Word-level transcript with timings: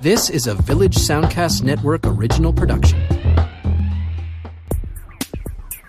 This 0.00 0.30
is 0.30 0.46
a 0.46 0.54
Village 0.54 0.94
Soundcast 0.94 1.64
Network 1.64 2.06
original 2.06 2.52
production. 2.52 3.02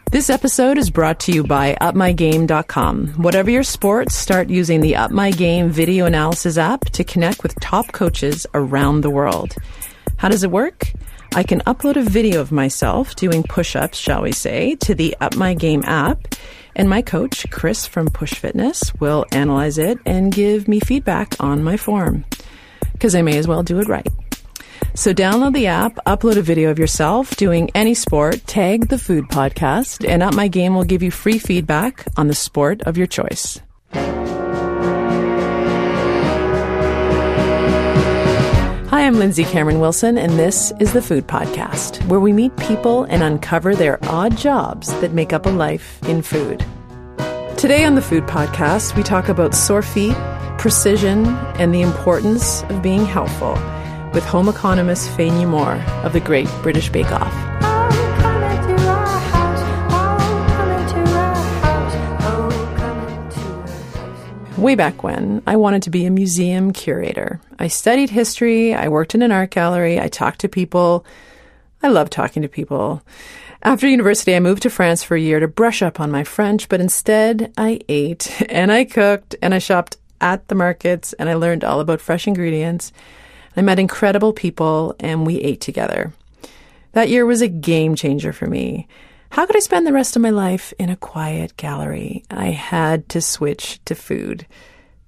This 0.09 0.32
episode 0.32 0.80
is 0.80 0.90
brought 0.90 1.20
to 1.22 1.32
you 1.32 1.43
by 1.43 1.78
UpMyGame.com. 1.80 3.09
Whatever 3.22 3.51
your 3.51 3.61
sport, 3.61 4.11
start 4.11 4.50
using 4.50 4.82
the 4.82 4.93
UpMyGame 4.93 5.69
video 5.69 6.08
analysis 6.08 6.58
app 6.58 6.85
to 6.85 7.03
connect 7.03 7.43
with 7.43 7.59
top 7.59 7.92
coaches 7.92 8.48
around 8.55 9.02
the 9.02 9.11
world. 9.11 9.54
How 10.18 10.28
does 10.28 10.41
it 10.41 10.50
work? 10.50 10.91
I 11.36 11.44
can 11.44 11.60
upload 11.68 11.96
a 11.96 12.02
video 12.02 12.41
of 12.41 12.52
myself 12.52 13.16
doing 13.16 13.44
push 13.44 13.76
ups, 13.76 14.00
shall 14.00 14.23
we 14.23 14.32
say, 14.32 14.73
to 14.78 14.96
the 14.96 15.16
UpMyGame 15.21 15.84
app, 15.86 16.34
and 16.76 16.89
my 16.89 17.04
coach, 17.04 17.46
Chris 17.52 17.86
from 17.86 18.07
Push 18.07 18.34
Fitness, 18.34 18.91
will 18.96 19.28
analyze 19.32 19.78
it 19.78 20.00
and 20.04 20.34
give 20.34 20.68
me 20.68 20.80
feedback 20.80 21.36
on 21.39 21.64
my 21.64 21.78
form. 21.78 22.26
Because 23.00 23.16
I 23.16 23.21
may 23.21 23.38
as 23.38 23.47
well 23.47 23.63
do 23.63 23.79
it 23.79 23.88
right. 23.88 24.05
So 24.94 25.13
download 25.13 25.53
the 25.53 25.67
app, 25.67 25.95
upload 26.05 26.35
a 26.35 26.41
video 26.41 26.70
of 26.70 26.77
yourself 26.77 27.38
doing 27.38 27.72
any 27.73 27.94
sport, 27.94 28.45
tag 28.45 28.89
the 28.89 28.98
food 28.98 29.30
podcast, 29.30 30.05
and 30.05 30.22
Up 30.22 30.35
My 30.35 30.49
Game 30.49 30.75
will 30.75 30.84
give 30.84 31.02
you 31.02 31.09
free 31.09 31.39
feedback 31.39 32.05
on 32.17 32.27
the 32.27 32.35
sport 32.35 32.81
of 32.81 32.98
your 32.98 33.08
choice. 33.08 33.62
Hi, 38.89 39.05
I'm 39.05 39.17
Lindsay 39.17 39.45
Cameron 39.45 39.80
Wilson, 39.80 40.17
and 40.17 40.38
this 40.38 40.73
is 40.81 40.91
the 40.91 41.02
Food 41.02 41.25
Podcast, 41.25 42.05
where 42.08 42.20
we 42.20 42.34
meet 42.34 42.58
people 42.58 43.05
and 43.05 43.23
uncover 43.23 43.75
their 43.75 44.03
odd 44.09 44.36
jobs 44.36 44.94
that 45.00 45.13
make 45.13 45.31
up 45.31 45.45
a 45.45 45.50
life 45.50 46.03
in 46.03 46.22
food. 46.22 46.66
Today 47.59 47.84
on 47.84 47.95
the 47.95 48.02
Food 48.02 48.23
Podcast, 48.23 48.95
we 48.95 49.04
talk 49.04 49.27
about 49.27 49.54
sore 49.54 49.81
feet, 49.81 50.16
precision, 50.58 51.26
and 51.58 51.73
the 51.73 51.81
importance 51.81 52.63
of 52.63 52.81
being 52.81 53.05
helpful 53.05 53.52
with 54.13 54.23
home 54.23 54.48
economist 54.48 55.09
Faenia 55.09 55.45
Moore 55.45 55.76
of 56.05 56.14
the 56.14 56.22
Great 56.22 56.48
British 56.64 56.88
Bake 56.88 57.11
Off. 57.11 57.33
Way 64.58 64.76
back 64.76 65.03
when, 65.03 65.44
I 65.45 65.58
wanted 65.58 65.83
to 65.83 65.89
be 65.89 66.05
a 66.05 66.09
museum 66.09 66.72
curator. 66.72 67.42
I 67.59 67.67
studied 67.67 68.09
history, 68.09 68.73
I 68.73 68.88
worked 68.88 69.16
in 69.16 69.22
an 69.22 69.33
art 69.33 69.50
gallery, 69.50 70.00
I 70.00 70.08
talked 70.08 70.39
to 70.39 70.48
people. 70.48 71.05
I 71.83 71.89
love 71.89 72.09
talking 72.09 72.42
to 72.42 72.48
people. 72.48 73.03
After 73.61 73.89
university, 73.89 74.35
I 74.35 74.39
moved 74.39 74.63
to 74.63 74.69
France 74.69 75.03
for 75.03 75.15
a 75.15 75.19
year 75.21 75.41
to 75.41 75.47
brush 75.47 75.81
up 75.81 75.99
on 75.99 76.09
my 76.09 76.23
French, 76.23 76.69
but 76.69 76.79
instead 76.79 77.52
I 77.57 77.81
ate 77.89 78.41
and 78.49 78.71
I 78.71 78.85
cooked 78.85 79.35
and 79.41 79.53
I 79.53 79.59
shopped 79.59 79.97
at 80.21 80.47
the 80.47 80.55
markets 80.55 81.11
and 81.13 81.29
I 81.29 81.33
learned 81.33 81.65
all 81.65 81.81
about 81.81 81.99
fresh 81.99 82.25
ingredients. 82.25 82.93
I 83.57 83.61
met 83.61 83.80
incredible 83.80 84.31
people 84.31 84.95
and 84.99 85.27
we 85.27 85.39
ate 85.41 85.59
together. 85.59 86.13
That 86.93 87.09
year 87.09 87.25
was 87.25 87.41
a 87.41 87.49
game 87.49 87.95
changer 87.95 88.31
for 88.31 88.47
me. 88.47 88.87
How 89.31 89.45
could 89.45 89.57
I 89.57 89.59
spend 89.59 89.85
the 89.85 89.93
rest 89.93 90.15
of 90.15 90.21
my 90.21 90.30
life 90.30 90.73
in 90.80 90.89
a 90.89 90.95
quiet 90.95 91.57
gallery? 91.57 92.23
I 92.31 92.47
had 92.47 93.09
to 93.09 93.21
switch 93.21 93.83
to 93.85 93.93
food. 93.93 94.47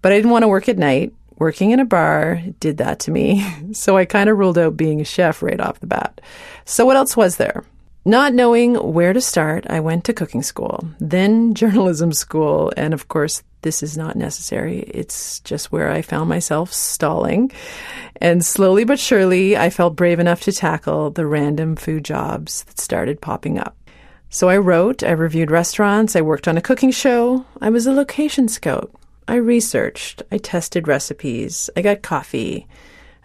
But 0.02 0.11
I 0.11 0.16
didn't 0.16 0.31
want 0.31 0.44
to 0.44 0.49
work 0.49 0.67
at 0.67 0.77
night. 0.77 1.13
Working 1.38 1.72
in 1.72 1.79
a 1.79 1.85
bar 1.85 2.41
did 2.59 2.77
that 2.77 2.99
to 3.02 3.11
me. 3.11 3.45
So 3.73 3.95
I 3.95 4.03
kind 4.03 4.29
of 4.29 4.38
ruled 4.38 4.57
out 4.57 4.75
being 4.75 4.99
a 4.99 5.05
chef 5.05 5.41
right 5.41 5.59
off 5.59 5.79
the 5.79 5.88
bat. 5.88 6.19
So 6.66 6.85
what 6.85 6.97
else 6.97 7.16
was 7.16 7.38
there? 7.38 7.63
Not 8.03 8.33
knowing 8.33 8.73
where 8.75 9.13
to 9.13 9.21
start, 9.21 9.67
I 9.69 9.80
went 9.80 10.05
to 10.05 10.13
cooking 10.13 10.41
school, 10.41 10.83
then 10.99 11.53
journalism 11.61 12.13
school, 12.13 12.73
and 12.75 12.95
of 12.95 13.07
course, 13.07 13.44
this 13.61 13.83
is 13.83 13.95
not 13.95 14.16
necessary. 14.16 14.80
It's 14.88 15.39
just 15.41 15.71
where 15.71 15.91
I 15.91 16.02
found 16.02 16.27
myself 16.27 16.73
stalling. 16.73 17.52
And 18.16 18.44
slowly 18.44 18.85
but 18.85 18.97
surely, 18.97 19.55
I 19.55 19.69
felt 19.69 19.95
brave 19.95 20.19
enough 20.19 20.41
to 20.41 20.52
tackle 20.52 21.11
the 21.11 21.27
random 21.27 21.75
food 21.75 22.03
jobs 22.03 22.63
that 22.63 22.79
started 22.79 23.22
popping 23.22 23.59
up. 23.59 23.77
So 24.31 24.49
I 24.49 24.57
wrote, 24.57 25.03
I 25.03 25.11
reviewed 25.11 25.51
restaurants, 25.51 26.16
I 26.16 26.22
worked 26.22 26.47
on 26.47 26.57
a 26.57 26.61
cooking 26.61 26.91
show, 26.91 27.45
I 27.61 27.69
was 27.69 27.85
a 27.85 27.94
location 27.94 28.47
scout. 28.47 28.91
I 29.28 29.35
researched, 29.35 30.23
I 30.31 30.40
tested 30.40 30.88
recipes, 30.88 31.69
I 31.78 31.84
got 31.84 32.01
coffee. 32.01 32.67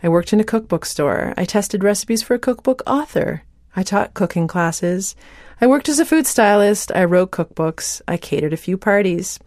I 0.02 0.10
worked 0.10 0.34
in 0.34 0.40
a 0.40 0.44
cookbook 0.44 0.84
store. 0.84 1.32
I 1.38 1.46
tested 1.46 1.82
recipes 1.82 2.22
for 2.22 2.34
a 2.34 2.38
cookbook 2.38 2.82
author. 2.86 3.42
I 3.76 3.82
taught 3.82 4.14
cooking 4.14 4.48
classes. 4.48 5.14
I 5.60 5.66
worked 5.66 5.88
as 5.90 5.98
a 5.98 6.06
food 6.06 6.26
stylist. 6.26 6.90
I 6.94 7.04
wrote 7.04 7.30
cookbooks. 7.30 8.00
I 8.08 8.16
catered 8.16 8.54
a 8.54 8.58
few 8.58 8.78
parties. 8.78 9.38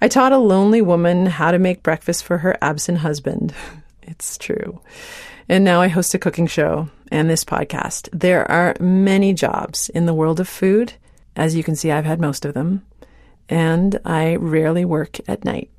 I 0.00 0.06
taught 0.08 0.32
a 0.32 0.38
lonely 0.38 0.80
woman 0.80 1.26
how 1.26 1.50
to 1.50 1.58
make 1.58 1.82
breakfast 1.82 2.24
for 2.24 2.38
her 2.38 2.56
absent 2.62 2.98
husband. 2.98 3.52
It's 4.06 4.36
true. 4.36 4.82
And 5.48 5.64
now 5.64 5.80
I 5.80 5.88
host 5.88 6.12
a 6.12 6.18
cooking 6.18 6.46
show 6.46 6.90
and 7.10 7.30
this 7.30 7.42
podcast. 7.42 8.10
There 8.12 8.48
are 8.50 8.76
many 8.78 9.32
jobs 9.32 9.88
in 9.88 10.04
the 10.04 10.12
world 10.12 10.40
of 10.40 10.46
food. 10.46 10.92
As 11.34 11.56
you 11.56 11.64
can 11.64 11.74
see, 11.74 11.90
I've 11.90 12.04
had 12.04 12.20
most 12.20 12.44
of 12.44 12.52
them, 12.52 12.84
and 13.48 13.98
I 14.04 14.36
rarely 14.36 14.84
work 14.84 15.18
at 15.26 15.46
night. 15.46 15.70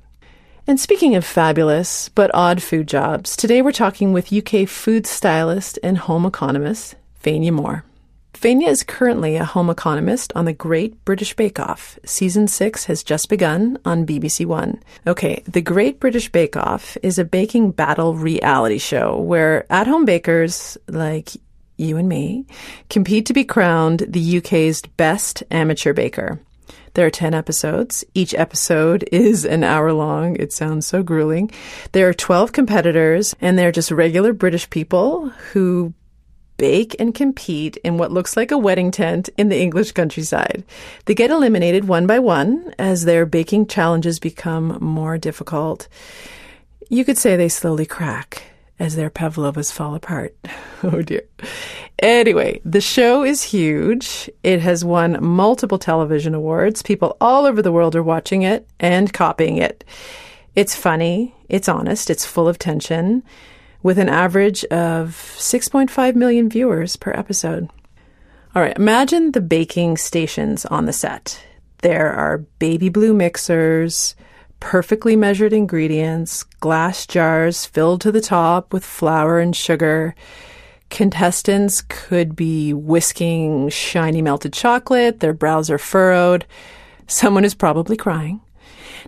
And 0.66 0.80
speaking 0.80 1.14
of 1.14 1.24
fabulous 1.24 2.08
but 2.08 2.32
odd 2.34 2.64
food 2.64 2.88
jobs, 2.88 3.36
today 3.36 3.62
we're 3.62 3.70
talking 3.70 4.12
with 4.12 4.32
UK 4.32 4.68
food 4.68 5.06
stylist 5.06 5.78
and 5.84 5.98
home 5.98 6.26
economist 6.26 6.96
Faenia 7.26 7.50
Moore. 7.50 7.84
Faenia 8.34 8.68
is 8.68 8.84
currently 8.84 9.34
a 9.34 9.44
home 9.44 9.68
economist 9.68 10.32
on 10.36 10.44
the 10.44 10.52
Great 10.52 11.04
British 11.04 11.34
Bake 11.34 11.58
Off. 11.58 11.98
Season 12.04 12.46
6 12.46 12.84
has 12.84 13.02
just 13.02 13.28
begun 13.28 13.78
on 13.84 14.06
BBC 14.06 14.46
One. 14.46 14.80
Okay, 15.08 15.42
the 15.44 15.60
Great 15.60 15.98
British 15.98 16.30
Bake 16.30 16.56
Off 16.56 16.96
is 17.02 17.18
a 17.18 17.24
baking 17.24 17.72
battle 17.72 18.14
reality 18.14 18.78
show 18.78 19.18
where 19.18 19.66
at 19.72 19.88
home 19.88 20.04
bakers 20.04 20.78
like 20.86 21.30
you 21.78 21.96
and 21.96 22.08
me 22.08 22.46
compete 22.90 23.26
to 23.26 23.32
be 23.32 23.42
crowned 23.42 24.04
the 24.06 24.38
UK's 24.38 24.82
best 24.96 25.42
amateur 25.50 25.92
baker. 25.92 26.38
There 26.94 27.06
are 27.06 27.10
10 27.10 27.34
episodes. 27.34 28.04
Each 28.14 28.34
episode 28.34 29.04
is 29.10 29.44
an 29.44 29.64
hour 29.64 29.92
long. 29.92 30.36
It 30.36 30.52
sounds 30.52 30.86
so 30.86 31.02
grueling. 31.02 31.50
There 31.90 32.08
are 32.08 32.14
12 32.14 32.52
competitors, 32.52 33.34
and 33.40 33.58
they're 33.58 33.72
just 33.72 33.90
regular 33.90 34.32
British 34.32 34.70
people 34.70 35.30
who 35.52 35.92
bake 36.56 36.96
and 36.98 37.14
compete 37.14 37.76
in 37.78 37.98
what 37.98 38.12
looks 38.12 38.36
like 38.36 38.50
a 38.50 38.58
wedding 38.58 38.90
tent 38.90 39.28
in 39.36 39.48
the 39.48 39.60
English 39.60 39.92
countryside. 39.92 40.64
They 41.04 41.14
get 41.14 41.30
eliminated 41.30 41.88
one 41.88 42.06
by 42.06 42.18
one 42.18 42.74
as 42.78 43.04
their 43.04 43.26
baking 43.26 43.66
challenges 43.66 44.18
become 44.18 44.78
more 44.80 45.18
difficult. 45.18 45.88
You 46.88 47.04
could 47.04 47.18
say 47.18 47.36
they 47.36 47.48
slowly 47.48 47.86
crack 47.86 48.42
as 48.78 48.96
their 48.96 49.10
pavlovas 49.10 49.70
fall 49.70 49.94
apart. 49.94 50.36
Oh 50.82 51.00
dear. 51.00 51.22
Anyway, 52.00 52.60
the 52.62 52.82
show 52.82 53.24
is 53.24 53.42
huge. 53.42 54.30
It 54.42 54.60
has 54.60 54.84
won 54.84 55.24
multiple 55.24 55.78
television 55.78 56.34
awards. 56.34 56.82
People 56.82 57.16
all 57.18 57.46
over 57.46 57.62
the 57.62 57.72
world 57.72 57.96
are 57.96 58.02
watching 58.02 58.42
it 58.42 58.68
and 58.78 59.10
copying 59.10 59.56
it. 59.56 59.84
It's 60.54 60.76
funny, 60.76 61.34
it's 61.48 61.68
honest, 61.68 62.10
it's 62.10 62.26
full 62.26 62.46
of 62.46 62.58
tension 62.58 63.22
with 63.82 63.98
an 63.98 64.08
average 64.08 64.64
of 64.66 65.10
6.5 65.38 66.14
million 66.14 66.48
viewers 66.48 66.96
per 66.96 67.12
episode. 67.12 67.68
All 68.54 68.62
right, 68.62 68.76
imagine 68.76 69.32
the 69.32 69.40
baking 69.40 69.96
stations 69.98 70.64
on 70.66 70.86
the 70.86 70.92
set. 70.92 71.40
There 71.82 72.10
are 72.12 72.38
baby 72.58 72.88
blue 72.88 73.12
mixers, 73.12 74.14
perfectly 74.60 75.14
measured 75.14 75.52
ingredients, 75.52 76.42
glass 76.42 77.06
jars 77.06 77.66
filled 77.66 78.00
to 78.00 78.12
the 78.12 78.20
top 78.20 78.72
with 78.72 78.84
flour 78.84 79.38
and 79.38 79.54
sugar. 79.54 80.14
Contestants 80.88 81.82
could 81.82 82.34
be 82.34 82.72
whisking 82.72 83.68
shiny 83.68 84.22
melted 84.22 84.52
chocolate, 84.52 85.20
their 85.20 85.34
brows 85.34 85.68
are 85.68 85.78
furrowed. 85.78 86.46
Someone 87.06 87.44
is 87.44 87.54
probably 87.54 87.96
crying. 87.96 88.40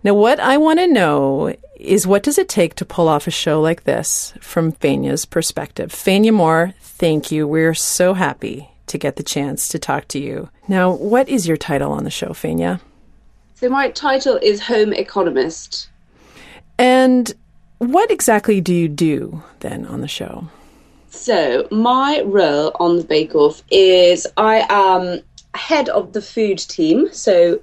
Now, 0.05 0.15
what 0.15 0.39
I 0.39 0.59
want 0.59 0.79
to 0.79 0.87
know 0.87 1.57
is 1.79 2.07
what 2.07 2.23
does 2.23 2.39
it 2.39 2.49
take 2.49 2.75
to 2.75 2.85
pull 2.85 3.09
off 3.09 3.27
a 3.27 3.31
show 3.31 3.61
like 3.61 3.85
this 3.85 4.35
from 4.41 4.73
Faenia's 4.73 5.25
perspective? 5.25 5.91
Faenia 5.91 6.35
Moore, 6.35 6.75
thank 6.81 7.31
you. 7.31 7.47
We're 7.47 7.75
so 7.75 8.15
happy 8.15 8.69
to 8.89 8.99
get 8.99 9.17
the 9.17 9.23
chance 9.23 9.69
to 9.69 9.79
talk 9.79 10.09
to 10.09 10.19
you. 10.19 10.49
Now, 10.67 10.91
what 10.91 11.29
is 11.29 11.47
your 11.47 11.57
title 11.57 11.93
on 11.93 12.05
the 12.05 12.11
show, 12.11 12.29
Faenia? 12.29 12.81
So, 13.55 13.69
my 13.69 13.91
title 13.91 14.39
is 14.43 14.61
Home 14.63 14.93
Economist. 14.93 15.89
And 16.79 17.33
what 17.79 18.11
exactly 18.11 18.61
do 18.61 18.75
you 18.75 18.89
do 18.89 19.43
then 19.61 19.87
on 19.87 20.01
the 20.01 20.09
show? 20.09 20.49
So, 21.11 21.67
my 21.71 22.23
role 22.25 22.73
on 22.81 22.97
the 22.97 23.05
Bake 23.05 23.35
Off 23.35 23.63
is 23.71 24.27
I 24.37 24.67
am 24.69 25.21
head 25.55 25.89
of 25.89 26.13
the 26.13 26.23
food 26.23 26.59
team. 26.59 27.13
So, 27.13 27.61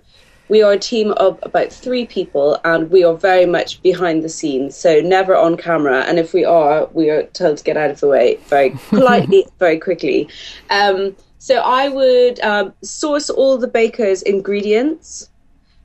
we 0.48 0.62
are 0.62 0.74
a 0.74 0.80
team 0.80 1.12
of 1.14 1.40
about 1.44 1.72
three 1.72 2.06
people 2.06 2.60
and 2.64 2.92
we 2.92 3.04
are 3.04 3.16
very 3.16 3.46
much 3.46 3.82
behind 3.82 4.24
the 4.24 4.30
scenes 4.30 4.76
so 4.76 5.02
never 5.02 5.36
on 5.36 5.58
camera. 5.58 6.02
And 6.04 6.20
if 6.20 6.34
we 6.34 6.46
are 6.46 6.88
we 6.94 7.10
are 7.10 7.24
told 7.24 7.58
to 7.58 7.64
get 7.64 7.78
out 7.78 7.92
of 7.92 8.00
the 8.00 8.08
way 8.08 8.36
very 8.48 8.70
politely 8.90 9.46
very 9.60 9.80
quickly. 9.80 10.30
Um, 10.70 11.16
so 11.46 11.58
i 11.58 11.88
would 11.88 12.40
um, 12.40 12.74
source 12.82 13.30
all 13.30 13.58
the 13.58 13.68
baker's 13.68 14.24
ingredients 14.24 15.30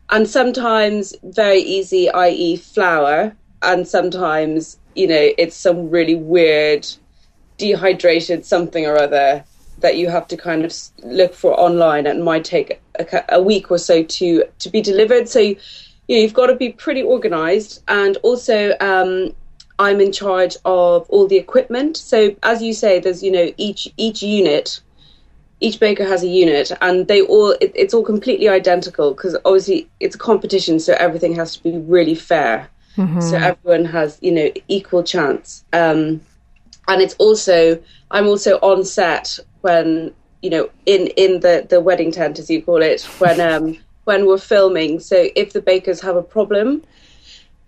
and 0.09 0.27
sometimes 0.27 1.15
very 1.23 1.61
easy 1.61 2.11
i.e 2.11 2.57
flour 2.57 3.37
and 3.63 3.87
sometimes 3.87 4.79
you 4.95 5.07
know 5.07 5.29
it's 5.37 5.57
some 5.57 5.91
really 5.91 6.15
weird 6.15 6.89
dehydrated 7.59 8.47
something 8.47 8.87
or 8.87 8.97
other 8.97 9.45
that 9.81 9.99
you 9.99 10.09
have 10.09 10.27
to 10.29 10.37
kind 10.37 10.65
of 10.65 10.75
look 11.03 11.35
for 11.35 11.53
online 11.61 12.07
and 12.07 12.25
might 12.25 12.45
take 12.45 12.81
a, 13.01 13.25
a 13.37 13.43
week 13.43 13.71
or 13.71 13.79
so 13.79 14.03
to 14.03 14.45
to 14.59 14.71
be 14.71 14.81
delivered. 14.81 15.29
So 15.29 15.41
you 15.41 15.57
know 16.09 16.17
you've 16.17 16.35
got 16.35 16.47
to 16.47 16.57
be 16.57 16.71
pretty 16.71 17.03
organized, 17.03 17.83
and 17.89 18.17
also 18.19 18.77
um, 18.81 19.35
I'm 19.79 20.01
in 20.01 20.13
charge 20.13 20.57
of 20.65 21.09
all 21.09 21.27
the 21.27 21.37
equipment. 21.37 21.97
So 21.97 22.35
as 22.43 22.63
you 22.63 22.73
say, 22.73 23.01
there's 23.01 23.23
you 23.23 23.33
know 23.33 23.53
each 23.57 23.89
each 23.97 24.23
unit. 24.23 24.81
Each 25.63 25.79
baker 25.79 26.05
has 26.05 26.23
a 26.23 26.27
unit, 26.27 26.73
and 26.81 27.07
they 27.07 27.21
all 27.21 27.51
it, 27.61 27.73
it's 27.75 27.93
all 27.93 28.03
completely 28.03 28.49
identical 28.49 29.13
because 29.13 29.37
obviously 29.45 29.89
it's 30.01 30.15
a 30.15 30.19
competition, 30.19 30.81
so 30.81 30.95
everything 30.95 31.35
has 31.35 31.57
to 31.57 31.63
be 31.63 31.77
really 31.77 32.15
fair. 32.15 32.71
Mm-hmm. 32.97 33.21
So 33.21 33.37
everyone 33.37 33.85
has 33.85 34.19
you 34.23 34.33
know 34.33 34.51
equal 34.69 35.03
chance. 35.03 35.65
Um, 35.73 36.23
and 36.89 37.01
it's 37.01 37.15
also 37.15 37.81
I'm 38.11 38.27
also 38.27 38.57
on 38.57 38.85
set 38.85 39.39
when 39.61 40.13
you 40.43 40.51
know 40.51 40.71
in 40.87 41.09
in 41.09 41.41
the 41.41 41.67
the 41.69 41.81
wedding 41.81 42.13
tent 42.13 42.39
as 42.39 42.51
you 42.51 42.63
call 42.63 42.83
it 42.83 43.03
when 43.19 43.41
um 43.53 43.79
when 44.05 44.27
we're 44.27 44.39
filming. 44.39 45.01
So 45.01 45.29
if 45.37 45.53
the 45.53 45.63
bakers 45.63 46.01
have 46.01 46.17
a 46.17 46.23
problem, 46.23 46.83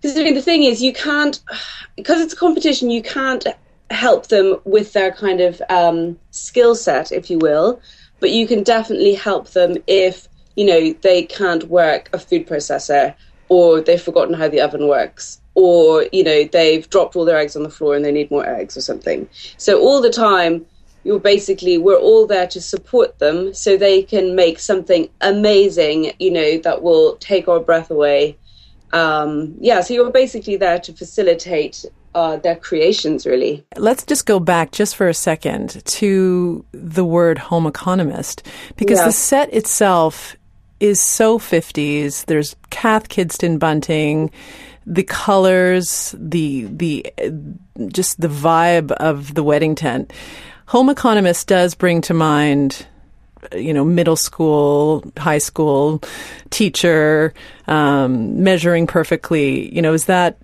because 0.01 0.17
I 0.17 0.23
mean 0.23 0.35
the 0.35 0.41
thing 0.41 0.63
is 0.63 0.81
you 0.81 0.93
can't 0.93 1.39
because 1.95 2.21
it's 2.21 2.33
a 2.33 2.37
competition 2.37 2.89
you 2.89 3.03
can't 3.03 3.45
help 3.89 4.27
them 4.27 4.57
with 4.65 4.93
their 4.93 5.11
kind 5.11 5.39
of 5.39 5.61
um, 5.69 6.19
skill 6.31 6.75
set, 6.75 7.11
if 7.11 7.29
you 7.29 7.37
will, 7.37 7.79
but 8.19 8.31
you 8.31 8.47
can 8.47 8.63
definitely 8.63 9.13
help 9.13 9.49
them 9.49 9.77
if 9.87 10.27
you 10.55 10.65
know 10.65 10.93
they 11.01 11.23
can't 11.23 11.65
work 11.65 12.09
a 12.13 12.19
food 12.19 12.47
processor 12.47 13.15
or 13.49 13.81
they've 13.81 14.01
forgotten 14.01 14.33
how 14.33 14.47
the 14.47 14.61
oven 14.61 14.87
works 14.87 15.41
or 15.55 16.05
you 16.11 16.23
know 16.23 16.43
they've 16.45 16.89
dropped 16.89 17.15
all 17.15 17.25
their 17.25 17.37
eggs 17.37 17.55
on 17.55 17.63
the 17.63 17.69
floor 17.69 17.95
and 17.95 18.05
they 18.05 18.11
need 18.11 18.29
more 18.29 18.47
eggs 18.47 18.77
or 18.77 18.81
something 18.81 19.27
so 19.57 19.81
all 19.81 19.99
the 20.01 20.11
time 20.11 20.65
you're 21.03 21.19
basically 21.19 21.77
we're 21.77 21.97
all 21.97 22.25
there 22.25 22.47
to 22.47 22.61
support 22.61 23.19
them 23.19 23.53
so 23.53 23.77
they 23.77 24.01
can 24.01 24.35
make 24.35 24.59
something 24.59 25.09
amazing 25.21 26.11
you 26.19 26.31
know 26.31 26.57
that 26.59 26.81
will 26.81 27.15
take 27.17 27.47
our 27.47 27.59
breath 27.59 27.91
away 27.91 28.37
um, 28.93 29.55
yeah 29.59 29.81
so 29.81 29.93
you're 29.93 30.11
basically 30.11 30.55
there 30.55 30.79
to 30.79 30.93
facilitate 30.93 31.85
uh, 32.15 32.37
their 32.37 32.55
creations 32.55 33.25
really 33.25 33.65
let's 33.75 34.05
just 34.05 34.25
go 34.25 34.39
back 34.39 34.71
just 34.71 34.95
for 34.95 35.07
a 35.07 35.13
second 35.13 35.83
to 35.85 36.63
the 36.71 37.03
word 37.03 37.37
home 37.37 37.65
economist 37.65 38.45
because 38.77 38.99
yeah. 38.99 39.05
the 39.05 39.11
set 39.11 39.53
itself 39.53 40.35
is 40.79 41.01
so 41.01 41.39
50s 41.39 42.25
there's 42.25 42.55
Cath 42.69 43.09
Kidston 43.09 43.57
bunting 43.57 44.29
the 44.85 45.03
colors, 45.03 46.13
the 46.17 46.65
the 46.65 47.05
just 47.87 48.19
the 48.19 48.27
vibe 48.27 48.91
of 48.91 49.33
the 49.33 49.43
wedding 49.43 49.75
tent. 49.75 50.11
Home 50.67 50.89
Economist 50.89 51.47
does 51.47 51.75
bring 51.75 52.01
to 52.01 52.13
mind, 52.13 52.85
you 53.53 53.73
know, 53.73 53.83
middle 53.83 54.15
school, 54.15 55.03
high 55.17 55.37
school 55.37 56.01
teacher 56.49 57.33
um, 57.67 58.43
measuring 58.43 58.87
perfectly. 58.87 59.73
You 59.73 59.81
know, 59.81 59.93
is 59.93 60.05
that? 60.05 60.37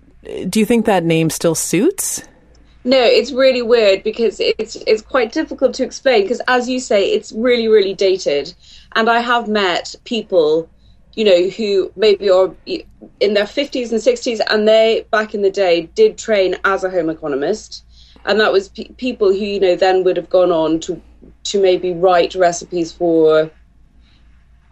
Do 0.48 0.60
you 0.60 0.66
think 0.66 0.86
that 0.86 1.04
name 1.04 1.30
still 1.30 1.54
suits? 1.54 2.22
No, 2.84 2.98
it's 2.98 3.32
really 3.32 3.62
weird 3.62 4.02
because 4.02 4.40
it's 4.40 4.76
it's 4.86 5.02
quite 5.02 5.32
difficult 5.32 5.74
to 5.74 5.84
explain 5.84 6.22
because, 6.22 6.40
as 6.48 6.68
you 6.68 6.80
say, 6.80 7.12
it's 7.12 7.32
really 7.32 7.68
really 7.68 7.94
dated. 7.94 8.54
And 8.96 9.08
I 9.08 9.20
have 9.20 9.48
met 9.48 9.94
people 10.04 10.68
you 11.14 11.24
know, 11.24 11.48
who 11.50 11.92
maybe 11.96 12.30
are 12.30 12.54
in 12.66 13.34
their 13.34 13.44
50s 13.44 13.90
and 13.90 14.00
60s, 14.00 14.40
and 14.48 14.66
they 14.66 15.06
back 15.10 15.34
in 15.34 15.42
the 15.42 15.50
day 15.50 15.82
did 15.94 16.16
train 16.16 16.56
as 16.64 16.84
a 16.84 16.90
home 16.90 17.10
economist, 17.10 17.84
and 18.24 18.40
that 18.40 18.52
was 18.52 18.68
pe- 18.68 18.88
people 18.96 19.28
who 19.28 19.44
you 19.44 19.60
know 19.60 19.76
then 19.76 20.04
would 20.04 20.16
have 20.16 20.30
gone 20.30 20.50
on 20.50 20.80
to 20.80 21.00
to 21.44 21.60
maybe 21.60 21.92
write 21.92 22.34
recipes 22.34 22.92
for 22.92 23.50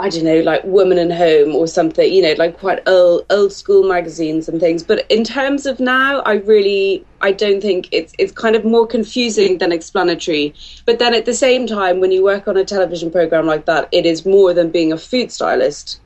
I 0.00 0.10
don't 0.10 0.22
know, 0.22 0.40
like 0.42 0.62
Woman 0.62 0.96
and 0.96 1.12
Home 1.12 1.56
or 1.56 1.66
something, 1.66 2.12
you 2.12 2.22
know, 2.22 2.34
like 2.38 2.56
quite 2.56 2.86
old 2.88 3.26
old 3.30 3.52
school 3.52 3.88
magazines 3.88 4.48
and 4.48 4.60
things. 4.60 4.84
But 4.84 5.04
in 5.10 5.24
terms 5.24 5.66
of 5.66 5.80
now, 5.80 6.20
I 6.20 6.34
really 6.34 7.04
I 7.20 7.32
don't 7.32 7.60
think 7.60 7.88
it's 7.90 8.12
it's 8.16 8.30
kind 8.30 8.54
of 8.54 8.64
more 8.64 8.86
confusing 8.86 9.58
than 9.58 9.72
explanatory. 9.72 10.54
But 10.86 11.00
then 11.00 11.14
at 11.14 11.24
the 11.24 11.34
same 11.34 11.66
time, 11.66 11.98
when 11.98 12.12
you 12.12 12.22
work 12.22 12.46
on 12.46 12.56
a 12.56 12.64
television 12.64 13.10
program 13.10 13.46
like 13.46 13.64
that, 13.64 13.88
it 13.90 14.06
is 14.06 14.24
more 14.24 14.54
than 14.54 14.70
being 14.70 14.92
a 14.92 14.98
food 14.98 15.32
stylist. 15.32 15.98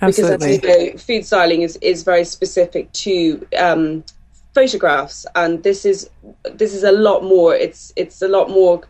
Absolutely. 0.00 0.56
Because 0.56 0.62
you 0.62 0.92
know, 0.92 0.98
food 0.98 1.26
styling 1.26 1.62
is, 1.62 1.76
is 1.82 2.02
very 2.02 2.24
specific 2.24 2.90
to 2.92 3.46
um, 3.58 4.04
photographs, 4.54 5.26
and 5.34 5.62
this 5.62 5.84
is 5.84 6.08
this 6.44 6.72
is 6.74 6.84
a 6.84 6.92
lot 6.92 7.24
more. 7.24 7.54
It's 7.54 7.92
it's 7.96 8.22
a 8.22 8.28
lot 8.28 8.50
more. 8.50 8.82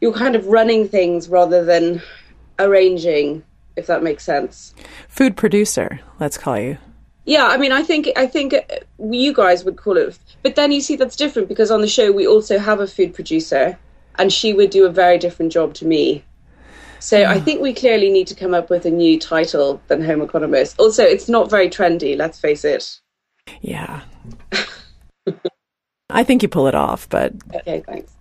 You're 0.00 0.12
kind 0.12 0.36
of 0.36 0.46
running 0.46 0.88
things 0.88 1.28
rather 1.28 1.64
than 1.64 2.02
arranging, 2.58 3.42
if 3.76 3.86
that 3.86 4.02
makes 4.02 4.24
sense. 4.24 4.74
Food 5.08 5.36
producer, 5.36 6.00
let's 6.20 6.38
call 6.38 6.58
you. 6.58 6.78
Yeah, 7.24 7.46
I 7.46 7.56
mean, 7.56 7.72
I 7.72 7.82
think 7.82 8.08
I 8.16 8.26
think 8.26 8.54
you 8.98 9.34
guys 9.34 9.64
would 9.64 9.76
call 9.76 9.96
it, 9.96 10.18
but 10.42 10.54
then 10.54 10.70
you 10.70 10.80
see 10.80 10.96
that's 10.96 11.16
different 11.16 11.48
because 11.48 11.70
on 11.70 11.80
the 11.80 11.88
show 11.88 12.12
we 12.12 12.26
also 12.26 12.58
have 12.58 12.80
a 12.80 12.86
food 12.86 13.14
producer, 13.14 13.78
and 14.16 14.32
she 14.32 14.52
would 14.52 14.70
do 14.70 14.86
a 14.86 14.90
very 14.90 15.18
different 15.18 15.52
job 15.52 15.74
to 15.74 15.86
me. 15.86 16.24
So 16.98 17.24
I 17.24 17.38
think 17.38 17.60
we 17.60 17.74
clearly 17.74 18.10
need 18.10 18.26
to 18.28 18.34
come 18.34 18.54
up 18.54 18.70
with 18.70 18.86
a 18.86 18.90
new 18.90 19.18
title 19.20 19.80
than 19.88 20.02
Home 20.02 20.22
Economist. 20.22 20.78
Also, 20.78 21.04
it's 21.04 21.28
not 21.28 21.50
very 21.50 21.68
trendy, 21.68 22.16
let's 22.16 22.40
face 22.40 22.64
it. 22.64 23.00
Yeah. 23.60 24.00
I 26.10 26.24
think 26.24 26.42
you 26.42 26.48
pull 26.48 26.66
it 26.66 26.74
off, 26.74 27.08
but. 27.08 27.32
Okay, 27.54 27.82
thanks. 27.86 28.12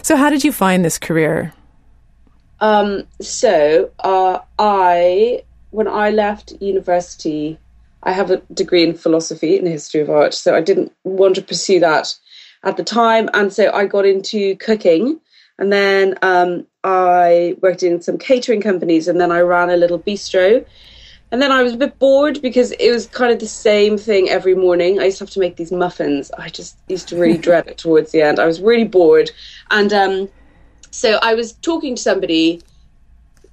so, 0.02 0.16
how 0.16 0.30
did 0.30 0.44
you 0.44 0.52
find 0.52 0.84
this 0.84 0.98
career? 0.98 1.52
Um, 2.60 3.04
so, 3.20 3.90
uh, 4.00 4.38
I, 4.58 5.42
when 5.70 5.88
I 5.88 6.10
left 6.10 6.52
university, 6.60 7.58
I 8.02 8.12
have 8.12 8.30
a 8.30 8.38
degree 8.52 8.82
in 8.82 8.94
philosophy 8.94 9.58
and 9.58 9.66
history 9.66 10.00
of 10.00 10.10
art, 10.10 10.34
so 10.34 10.54
I 10.54 10.60
didn't 10.60 10.92
want 11.04 11.36
to 11.36 11.42
pursue 11.42 11.80
that 11.80 12.14
at 12.64 12.76
the 12.76 12.84
time. 12.84 13.28
And 13.34 13.52
so 13.52 13.70
I 13.72 13.86
got 13.86 14.06
into 14.06 14.56
cooking. 14.56 15.20
And 15.58 15.72
then 15.72 16.16
um, 16.22 16.66
I 16.84 17.56
worked 17.60 17.82
in 17.82 18.00
some 18.00 18.18
catering 18.18 18.60
companies 18.60 19.08
and 19.08 19.20
then 19.20 19.30
I 19.30 19.40
ran 19.40 19.70
a 19.70 19.76
little 19.76 19.98
bistro. 19.98 20.64
And 21.32 21.40
then 21.40 21.50
I 21.50 21.62
was 21.62 21.72
a 21.72 21.78
bit 21.78 21.98
bored 21.98 22.42
because 22.42 22.72
it 22.72 22.90
was 22.90 23.06
kind 23.06 23.32
of 23.32 23.38
the 23.38 23.48
same 23.48 23.96
thing 23.96 24.28
every 24.28 24.54
morning. 24.54 25.00
I 25.00 25.06
used 25.06 25.16
to 25.18 25.24
have 25.24 25.30
to 25.30 25.40
make 25.40 25.56
these 25.56 25.72
muffins. 25.72 26.30
I 26.32 26.50
just 26.50 26.76
used 26.88 27.08
to 27.08 27.16
really 27.16 27.38
dread 27.38 27.66
it 27.66 27.78
towards 27.84 28.12
the 28.12 28.20
end. 28.20 28.38
I 28.38 28.44
was 28.44 28.60
really 28.60 28.84
bored. 28.84 29.30
And 29.70 29.94
um, 29.94 30.28
so 30.90 31.18
I 31.22 31.32
was 31.32 31.54
talking 31.54 31.96
to 31.96 32.02
somebody 32.02 32.60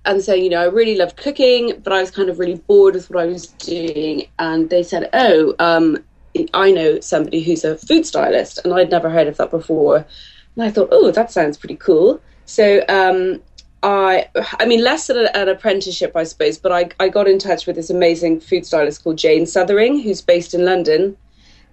and 0.06 0.22
saying, 0.22 0.44
you 0.44 0.50
know, 0.50 0.62
I 0.62 0.66
really 0.66 0.98
loved 0.98 1.16
cooking, 1.16 1.80
but 1.82 1.94
I 1.94 2.02
was 2.02 2.12
kind 2.12 2.30
of 2.30 2.38
really 2.38 2.56
bored 2.56 2.96
with 2.96 3.10
what 3.10 3.24
I 3.24 3.28
was 3.28 3.48
doing. 3.48 4.28
And 4.40 4.70
they 4.70 4.84
said, 4.84 5.10
oh, 5.14 5.56
um, 5.60 6.04
I 6.54 6.72
know 6.72 7.00
somebody 7.00 7.42
who's 7.42 7.64
a 7.64 7.78
food 7.78 8.06
stylist. 8.06 8.60
And 8.66 8.74
I'd 8.74 8.92
never 8.92 9.10
heard 9.10 9.28
of 9.28 9.38
that 9.38 9.52
before. 9.52 10.06
And 10.56 10.66
I 10.66 10.70
thought, 10.70 10.90
oh, 10.92 11.12
that 11.12 11.32
sounds 11.32 11.58
pretty 11.58 11.78
cool. 11.78 12.22
So 12.46 12.84
um, 12.90 13.42
I, 13.82 14.28
I 14.60 14.66
mean, 14.66 14.84
less 14.84 15.08
than 15.08 15.28
an 15.34 15.48
apprenticeship, 15.48 16.16
I 16.16 16.24
suppose, 16.24 16.58
but 16.58 16.72
I, 16.72 16.90
I 17.00 17.10
got 17.10 17.28
in 17.28 17.40
touch 17.40 17.66
with 17.66 17.76
this 17.76 17.90
amazing 17.90 18.42
food 18.42 18.66
stylist 18.66 19.04
called 19.04 19.18
Jane 19.18 19.46
Suthering, 19.46 20.00
who's 20.00 20.22
based 20.22 20.54
in 20.54 20.66
London. 20.66 21.16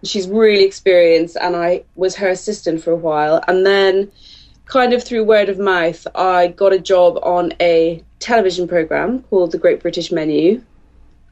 She's 0.05 0.29
really 0.29 0.65
experienced, 0.65 1.37
and 1.41 1.57
I 1.57 1.83
was 1.97 2.15
her 2.17 2.29
assistant 2.29 2.83
for 2.83 2.93
a 2.93 2.97
while. 2.97 3.43
And 3.49 3.67
then, 3.67 4.13
kind 4.67 4.93
of 4.93 5.03
through 5.03 5.25
word 5.25 5.49
of 5.49 5.59
mouth, 5.59 6.07
I 6.15 6.49
got 6.49 6.73
a 6.73 6.79
job 6.79 7.19
on 7.23 7.53
a 7.61 8.05
television 8.21 8.69
program 8.69 9.23
called 9.25 9.51
The 9.51 9.59
Great 9.59 9.81
British 9.81 10.13
Menu. 10.13 10.63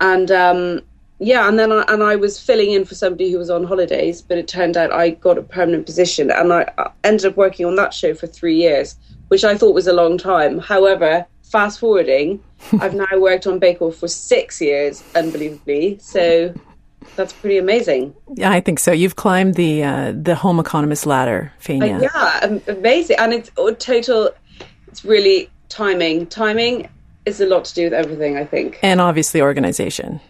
And 0.01 0.31
um, 0.33 0.81
yeah, 1.21 1.47
and 1.49 1.57
then 1.57 1.71
I, 1.71 1.85
and 1.87 2.03
I 2.03 2.17
was 2.17 2.41
filling 2.41 2.73
in 2.73 2.85
for 2.85 2.97
somebody 2.97 3.31
who 3.31 3.39
was 3.39 3.51
on 3.51 3.63
holidays, 3.63 4.23
but 4.23 4.39
it 4.39 4.49
turned 4.49 4.77
out 4.77 4.93
I 4.93 5.11
got 5.11 5.39
a 5.39 5.43
permanent 5.43 5.87
position, 5.87 6.33
and 6.33 6.53
I 6.53 6.91
ended 7.05 7.27
up 7.27 7.37
working 7.37 7.65
on 7.65 7.77
that 7.77 7.95
show 7.95 8.13
for 8.13 8.27
three 8.27 8.57
years 8.57 8.97
which 9.35 9.43
I 9.43 9.57
thought 9.57 9.75
was 9.75 9.89
a 9.89 9.93
long 9.93 10.17
time. 10.17 10.61
However, 10.61 11.27
fast 11.43 11.81
forwarding, 11.81 12.41
I've 12.81 12.95
now 12.95 13.19
worked 13.19 13.49
on 13.49 13.59
Bake 13.59 13.83
Off 13.83 13.97
for 13.97 14.07
six 14.07 14.61
years, 14.61 15.03
unbelievably. 15.17 15.99
So 15.99 16.55
that's 17.17 17.33
pretty 17.33 17.59
amazing. 17.59 18.15
Yeah, 18.35 18.53
I 18.53 18.61
think 18.61 18.79
so. 18.79 18.93
You've 18.93 19.17
climbed 19.17 19.57
the 19.57 19.83
uh, 19.83 20.13
the 20.15 20.37
home 20.37 20.61
economist 20.61 21.05
ladder, 21.05 21.53
Faenia. 21.61 21.97
Uh, 21.97 22.09
yeah, 22.15 22.73
amazing, 22.73 23.17
and 23.19 23.33
it's 23.33 23.51
total. 23.81 24.31
It's 24.87 25.05
really 25.05 25.51
timing. 25.69 26.29
Timing 26.29 26.89
is 27.27 27.41
a 27.41 27.47
lot 27.47 27.65
to 27.65 27.75
do 27.75 27.85
with 27.87 27.93
everything, 27.93 28.37
I 28.37 28.45
think, 28.45 28.79
and 28.83 29.01
obviously 29.01 29.43
organization. 29.43 30.21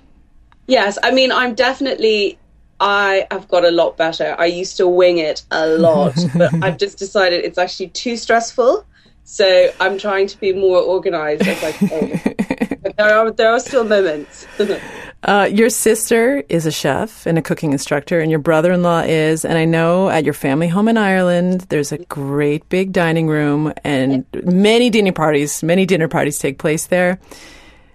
Yes, 0.67 0.97
I 1.03 1.11
mean 1.11 1.31
I'm 1.31 1.55
definitely 1.55 2.39
I 2.81 3.27
have 3.31 3.49
got 3.49 3.67
a 3.67 3.71
lot 3.71 3.99
better. 3.99 4.35
I 4.39 4.47
used 4.47 4.79
to 4.79 4.89
wing 4.89 5.19
it 5.19 5.43
a 5.51 5.67
lot, 5.67 6.17
but 6.35 6.55
I've 6.63 6.79
just 6.79 6.99
decided 6.99 7.45
it's 7.45 7.59
actually 7.59 7.89
too 7.89 8.17
stressful. 8.17 8.87
So 9.25 9.71
I'm 9.81 9.99
trying 9.99 10.27
to 10.29 10.39
be 10.39 10.53
more 10.53 10.79
organized 10.79 11.43
as 11.47 11.65
I 11.65 11.73
can. 11.73 12.79
but 12.83 12.97
there 12.97 13.15
are 13.15 13.31
there 13.31 13.51
are 13.53 13.61
still 13.61 13.85
moments. 13.85 14.47
Uh, 15.27 15.49
your 15.51 15.71
sister 15.71 16.45
is 16.51 16.67
a 16.67 16.71
chef 16.71 17.25
and 17.25 17.39
a 17.39 17.41
cooking 17.41 17.73
instructor, 17.73 18.21
and 18.21 18.31
your 18.31 18.39
brother 18.39 18.73
in 18.73 18.83
law 18.83 19.01
is. 19.01 19.47
And 19.47 19.57
I 19.57 19.65
know 19.65 20.11
at 20.11 20.23
your 20.23 20.35
family 20.35 20.69
home 20.69 20.87
in 20.87 20.99
Ireland, 20.99 21.63
there's 21.71 21.93
a 21.93 21.97
great 21.97 22.69
big 22.69 22.93
dining 22.93 23.27
room, 23.27 23.73
and 23.85 24.27
many 24.45 24.91
dinner 24.91 25.13
parties, 25.13 25.63
many 25.63 25.87
dinner 25.87 26.09
parties 26.09 26.37
take 26.37 26.59
place 26.59 26.89
there. 26.89 27.19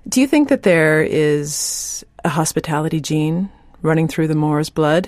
Do 0.07 0.21
you 0.21 0.25
think 0.25 0.50
that 0.50 0.63
there 0.63 1.03
is 1.03 2.03
a 2.25 2.29
hospitality 2.29 3.00
gene 3.00 3.51
running 3.83 4.07
through 4.07 4.27
the 4.27 4.36
Moores 4.36 4.71
blood? 4.71 5.07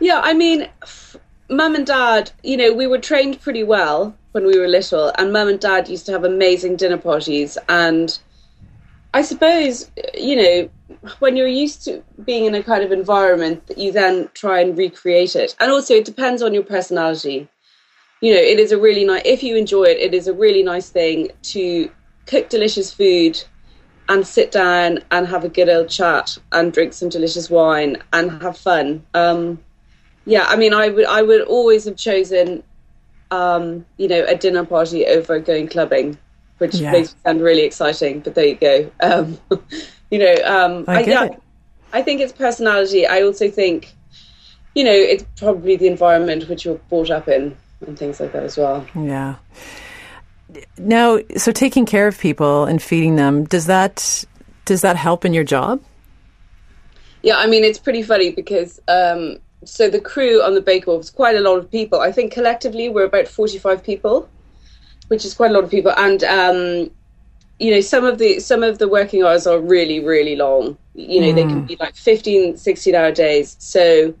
Yeah, 0.00 0.20
I 0.24 0.34
mean, 0.34 0.62
f- 0.82 1.14
mum 1.48 1.76
and 1.76 1.86
dad, 1.86 2.32
you 2.42 2.56
know, 2.56 2.72
we 2.72 2.88
were 2.88 2.98
trained 2.98 3.40
pretty 3.40 3.62
well 3.62 4.16
when 4.36 4.46
we 4.46 4.58
were 4.58 4.68
little, 4.68 5.10
and 5.16 5.32
mum 5.32 5.48
and 5.48 5.58
dad 5.58 5.88
used 5.88 6.04
to 6.06 6.12
have 6.12 6.24
amazing 6.24 6.76
dinner 6.76 6.98
parties. 6.98 7.56
And 7.70 8.16
I 9.14 9.22
suppose, 9.22 9.90
you 10.12 10.36
know, 10.36 10.70
when 11.20 11.38
you're 11.38 11.48
used 11.48 11.84
to 11.86 12.04
being 12.22 12.44
in 12.44 12.54
a 12.54 12.62
kind 12.62 12.84
of 12.84 12.92
environment 12.92 13.66
that 13.68 13.78
you 13.78 13.90
then 13.92 14.28
try 14.34 14.60
and 14.60 14.76
recreate 14.76 15.34
it. 15.34 15.56
And 15.58 15.72
also, 15.72 15.94
it 15.94 16.04
depends 16.04 16.42
on 16.42 16.52
your 16.52 16.64
personality. 16.64 17.48
You 18.20 18.34
know, 18.34 18.40
it 18.40 18.58
is 18.58 18.72
a 18.72 18.78
really 18.78 19.04
nice, 19.06 19.22
if 19.24 19.42
you 19.42 19.56
enjoy 19.56 19.84
it, 19.84 19.98
it 19.98 20.12
is 20.12 20.28
a 20.28 20.34
really 20.34 20.62
nice 20.62 20.90
thing 20.90 21.30
to 21.54 21.90
cook 22.26 22.50
delicious 22.50 22.92
food 22.92 23.42
and 24.10 24.26
sit 24.26 24.52
down 24.52 25.00
and 25.10 25.26
have 25.26 25.44
a 25.44 25.48
good 25.48 25.70
old 25.70 25.88
chat 25.88 26.36
and 26.52 26.74
drink 26.74 26.92
some 26.92 27.08
delicious 27.08 27.48
wine 27.48 27.96
and 28.12 28.42
have 28.42 28.58
fun. 28.58 29.06
Um, 29.14 29.62
yeah, 30.26 30.44
I 30.46 30.56
mean, 30.56 30.74
I 30.74 30.90
would, 30.90 31.06
I 31.06 31.22
would 31.22 31.42
always 31.42 31.84
have 31.86 31.96
chosen, 31.96 32.62
um, 33.30 33.84
you 33.96 34.08
know, 34.08 34.24
a 34.26 34.34
dinner 34.34 34.64
party 34.64 35.06
over 35.06 35.38
going 35.38 35.68
clubbing, 35.68 36.18
which 36.58 36.76
Yeah. 36.76 36.92
makes 36.92 37.14
me 37.14 37.20
sound 37.24 37.40
really 37.40 37.62
exciting. 37.62 38.20
But 38.20 38.34
there 38.34 38.46
you 38.46 38.54
go. 38.56 38.90
Um, 39.00 39.38
you 40.10 40.18
know, 40.18 40.34
um, 40.44 40.84
I 40.88 41.02
get 41.02 41.08
yeah, 41.08 41.24
it. 41.24 41.42
I 41.92 42.02
think 42.02 42.20
it's 42.20 42.32
personality. 42.32 43.06
I 43.06 43.22
also 43.22 43.50
think, 43.50 43.94
you 44.74 44.84
know, 44.84 44.92
it's 44.92 45.24
probably 45.36 45.76
the 45.76 45.86
environment 45.86 46.48
which 46.48 46.64
you're 46.64 46.80
brought 46.88 47.10
up 47.10 47.28
in 47.28 47.56
and 47.86 47.98
things 47.98 48.20
like 48.20 48.32
that 48.32 48.42
as 48.42 48.56
well. 48.56 48.86
Yeah. 48.94 49.36
Now, 50.78 51.18
so 51.36 51.52
taking 51.52 51.86
care 51.86 52.06
of 52.06 52.18
people 52.18 52.64
and 52.64 52.82
feeding 52.82 53.16
them 53.16 53.44
does 53.44 53.66
that 53.66 54.24
does 54.64 54.80
that 54.82 54.96
help 54.96 55.24
in 55.24 55.32
your 55.34 55.44
job? 55.44 55.80
Yeah, 57.22 57.36
I 57.36 57.46
mean, 57.46 57.64
it's 57.64 57.78
pretty 57.78 58.02
funny 58.02 58.30
because 58.30 58.80
um, 58.88 59.38
so 59.66 59.90
the 59.90 60.00
crew 60.00 60.42
on 60.42 60.54
the 60.54 60.60
Bake 60.60 60.88
Off 60.88 61.02
is 61.02 61.10
quite 61.10 61.36
a 61.36 61.40
lot 61.40 61.58
of 61.58 61.70
people. 61.70 62.00
I 62.00 62.12
think 62.12 62.32
collectively 62.32 62.88
we're 62.88 63.04
about 63.04 63.28
45 63.28 63.82
people, 63.82 64.28
which 65.08 65.24
is 65.24 65.34
quite 65.34 65.50
a 65.50 65.54
lot 65.54 65.64
of 65.64 65.70
people. 65.70 65.92
And, 65.96 66.22
um, 66.24 66.90
you 67.58 67.70
know, 67.70 67.80
some 67.80 68.04
of 68.04 68.18
the 68.18 68.38
some 68.40 68.62
of 68.62 68.78
the 68.78 68.88
working 68.88 69.22
hours 69.22 69.46
are 69.46 69.58
really, 69.58 70.00
really 70.00 70.36
long. 70.36 70.76
You 70.94 71.20
know, 71.20 71.32
they 71.32 71.42
can 71.42 71.64
be 71.64 71.76
like 71.76 71.94
15, 71.94 72.56
16 72.56 72.94
hour 72.94 73.12
days. 73.12 73.56
So 73.58 74.14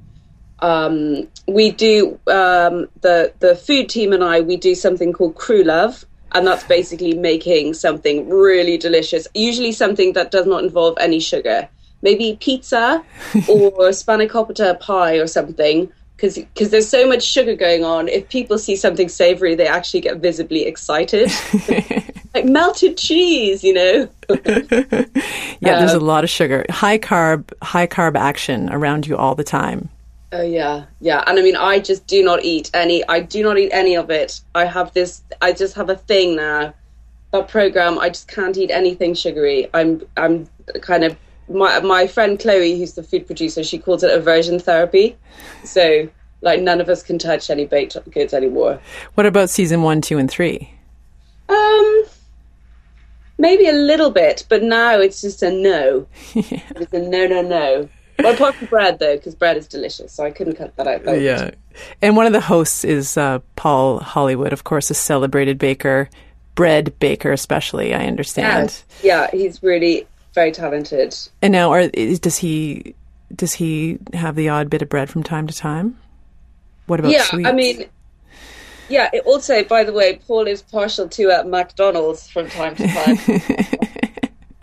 um, 0.60 1.28
we 1.46 1.70
do 1.70 2.18
um, 2.26 2.88
the 3.02 3.32
the 3.40 3.54
food 3.54 3.88
team 3.88 4.12
and 4.12 4.24
I 4.24 4.40
we 4.40 4.56
do 4.56 4.74
something 4.74 5.12
called 5.12 5.34
Crew 5.34 5.62
Love, 5.62 6.04
and 6.32 6.46
that's 6.46 6.64
basically 6.64 7.14
making 7.14 7.74
something 7.74 8.28
really 8.28 8.78
delicious. 8.78 9.28
Usually 9.34 9.72
something 9.72 10.14
that 10.14 10.30
does 10.30 10.46
not 10.46 10.64
involve 10.64 10.96
any 10.98 11.20
sugar, 11.20 11.68
maybe 12.02 12.36
pizza 12.40 13.04
or 13.48 13.90
spanakopita 13.90 14.78
pie 14.80 15.16
or 15.16 15.26
something. 15.26 15.90
Because 16.16 16.70
there's 16.70 16.88
so 16.88 17.06
much 17.06 17.22
sugar 17.22 17.54
going 17.54 17.84
on, 17.84 18.08
if 18.08 18.26
people 18.30 18.56
see 18.56 18.74
something 18.74 19.06
savory, 19.06 19.54
they 19.54 19.66
actually 19.66 20.00
get 20.00 20.16
visibly 20.16 20.64
excited. 20.64 21.30
like 22.34 22.46
melted 22.46 22.96
cheese, 22.96 23.62
you 23.62 23.74
know. 23.74 24.08
Yeah, 25.60 25.78
there's 25.78 25.94
a 25.94 25.96
um, 25.96 26.04
lot 26.04 26.22
of 26.22 26.30
sugar. 26.30 26.66
High 26.68 26.98
carb, 26.98 27.50
high 27.62 27.86
carb 27.86 28.14
action 28.14 28.70
around 28.70 29.06
you 29.06 29.16
all 29.16 29.34
the 29.34 29.42
time. 29.42 29.88
Oh 30.32 30.42
yeah, 30.42 30.84
yeah. 31.00 31.24
And 31.26 31.38
I 31.38 31.42
mean, 31.42 31.56
I 31.56 31.78
just 31.78 32.06
do 32.06 32.22
not 32.22 32.44
eat 32.44 32.70
any. 32.74 33.02
I 33.08 33.20
do 33.20 33.42
not 33.42 33.58
eat 33.58 33.70
any 33.72 33.96
of 33.96 34.10
it. 34.10 34.40
I 34.54 34.66
have 34.66 34.92
this. 34.92 35.22
I 35.40 35.52
just 35.52 35.74
have 35.76 35.88
a 35.88 35.96
thing 35.96 36.36
now. 36.36 36.74
That 37.32 37.48
program. 37.48 37.98
I 37.98 38.10
just 38.10 38.28
can't 38.28 38.56
eat 38.56 38.70
anything 38.70 39.14
sugary. 39.14 39.68
I'm. 39.72 40.02
I'm 40.16 40.46
kind 40.82 41.04
of. 41.04 41.16
My 41.48 41.80
my 41.80 42.06
friend 42.06 42.38
Chloe, 42.38 42.78
who's 42.78 42.94
the 42.94 43.02
food 43.02 43.26
producer, 43.26 43.62
she 43.62 43.78
calls 43.78 44.02
it 44.02 44.12
aversion 44.12 44.58
therapy. 44.58 45.16
So 45.64 46.08
like, 46.46 46.60
none 46.60 46.80
of 46.80 46.88
us 46.88 47.02
can 47.02 47.18
touch 47.18 47.50
any 47.50 47.66
baked 47.66 47.96
goods 48.10 48.34
anymore. 48.34 48.80
What 49.14 49.26
about 49.26 49.50
season 49.50 49.82
one, 49.82 50.00
two, 50.00 50.18
and 50.18 50.30
three? 50.30 50.72
Um, 51.48 52.04
maybe 53.38 53.68
a 53.68 53.72
little 53.72 54.10
bit, 54.10 54.44
but 54.48 54.62
now 54.62 54.98
it's 54.98 55.20
just 55.20 55.42
a 55.42 55.50
no. 55.50 56.06
It's 56.34 56.92
a 56.92 56.98
no, 57.00 57.26
no, 57.26 57.42
no. 57.42 57.88
Well, 58.18 58.34
apart 58.34 58.54
from 58.54 58.68
bread 58.68 58.98
though, 58.98 59.16
because 59.16 59.34
bread 59.34 59.56
is 59.56 59.66
delicious, 59.66 60.12
so 60.12 60.24
I 60.24 60.30
couldn't 60.30 60.54
cut 60.54 60.74
that 60.76 60.86
out. 60.86 61.04
That 61.04 61.20
Yeah. 61.20 61.50
And 62.00 62.16
one 62.16 62.26
of 62.26 62.32
the 62.32 62.40
hosts 62.40 62.84
is 62.84 63.16
uh, 63.16 63.40
Paul 63.56 63.98
Hollywood, 63.98 64.52
of 64.52 64.64
course, 64.64 64.90
a 64.90 64.94
celebrated 64.94 65.58
baker, 65.58 66.08
bread 66.54 66.98
baker, 66.98 67.32
especially. 67.32 67.94
I 67.94 68.06
understand. 68.06 68.68
Yes. 68.68 68.84
Yeah, 69.02 69.30
he's 69.32 69.62
really 69.62 70.06
very 70.36 70.52
talented. 70.52 71.16
And 71.42 71.50
now, 71.50 71.72
are, 71.72 71.88
does 71.88 72.38
he 72.38 72.94
does 73.34 73.54
he 73.54 73.98
have 74.12 74.36
the 74.36 74.48
odd 74.48 74.70
bit 74.70 74.82
of 74.82 74.88
bread 74.88 75.10
from 75.10 75.24
time 75.24 75.48
to 75.48 75.54
time? 75.54 75.98
What 76.86 77.00
about 77.00 77.10
yeah, 77.10 77.24
sweets? 77.24 77.48
I 77.48 77.52
mean, 77.52 77.86
yeah. 78.88 79.10
It 79.12 79.24
also, 79.26 79.64
by 79.64 79.82
the 79.82 79.92
way, 79.92 80.20
Paul 80.28 80.46
is 80.46 80.62
partial 80.62 81.08
to 81.08 81.30
at 81.30 81.48
McDonald's 81.48 82.28
from 82.28 82.48
time 82.48 82.76
to 82.76 82.86
time. 82.86 83.18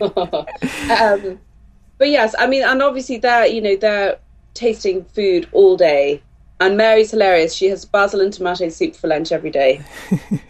um, 0.00 1.38
but 1.98 2.08
yes, 2.08 2.34
I 2.38 2.46
mean, 2.46 2.62
and 2.62 2.82
obviously 2.82 3.18
they're 3.18 3.46
you 3.46 3.60
know 3.60 3.76
they're 3.76 4.18
tasting 4.54 5.04
food 5.04 5.46
all 5.52 5.76
day. 5.76 6.22
And 6.60 6.76
Mary's 6.76 7.10
hilarious. 7.10 7.52
She 7.52 7.66
has 7.66 7.84
basil 7.84 8.20
and 8.20 8.32
tomato 8.32 8.68
soup 8.68 8.94
for 8.94 9.08
lunch 9.08 9.32
every 9.32 9.50
day. 9.50 9.82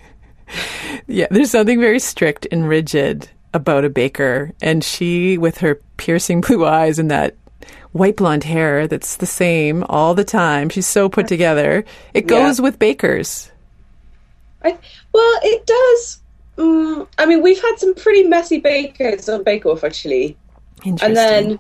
Yeah, 1.07 1.26
there's 1.31 1.50
something 1.50 1.81
very 1.81 1.99
strict 1.99 2.47
and 2.50 2.69
rigid 2.69 3.28
about 3.55 3.85
a 3.85 3.91
baker, 3.91 4.53
and 4.61 4.85
she, 4.85 5.39
with 5.39 5.59
her 5.59 5.81
piercing 5.97 6.41
blue 6.47 6.67
eyes 6.67 6.99
and 6.99 7.11
that 7.11 7.35
white 7.93 8.17
blonde 8.17 8.43
hair 8.43 8.89
that's 8.89 9.17
the 9.17 9.27
same 9.27 9.85
all 9.89 10.15
the 10.15 10.25
time, 10.25 10.69
she's 10.69 10.87
so 10.87 11.09
put 11.09 11.29
together. 11.29 11.85
It 12.13 12.27
goes 12.27 12.61
with 12.61 12.79
bakers. 12.79 13.51
I, 14.63 14.77
well, 15.13 15.41
it 15.43 15.65
does. 15.65 16.21
Um, 16.59 17.09
I 17.19 17.27
mean, 17.27 17.41
we've 17.41 17.61
had 17.61 17.77
some 17.79 17.95
pretty 17.95 18.25
messy 18.25 18.59
bakers 18.59 19.29
on 19.29 19.45
Bake 19.45 19.65
Off 19.65 19.85
actually. 19.85 20.37
Interesting. 20.85 21.07
And 21.07 21.17
then, 21.17 21.59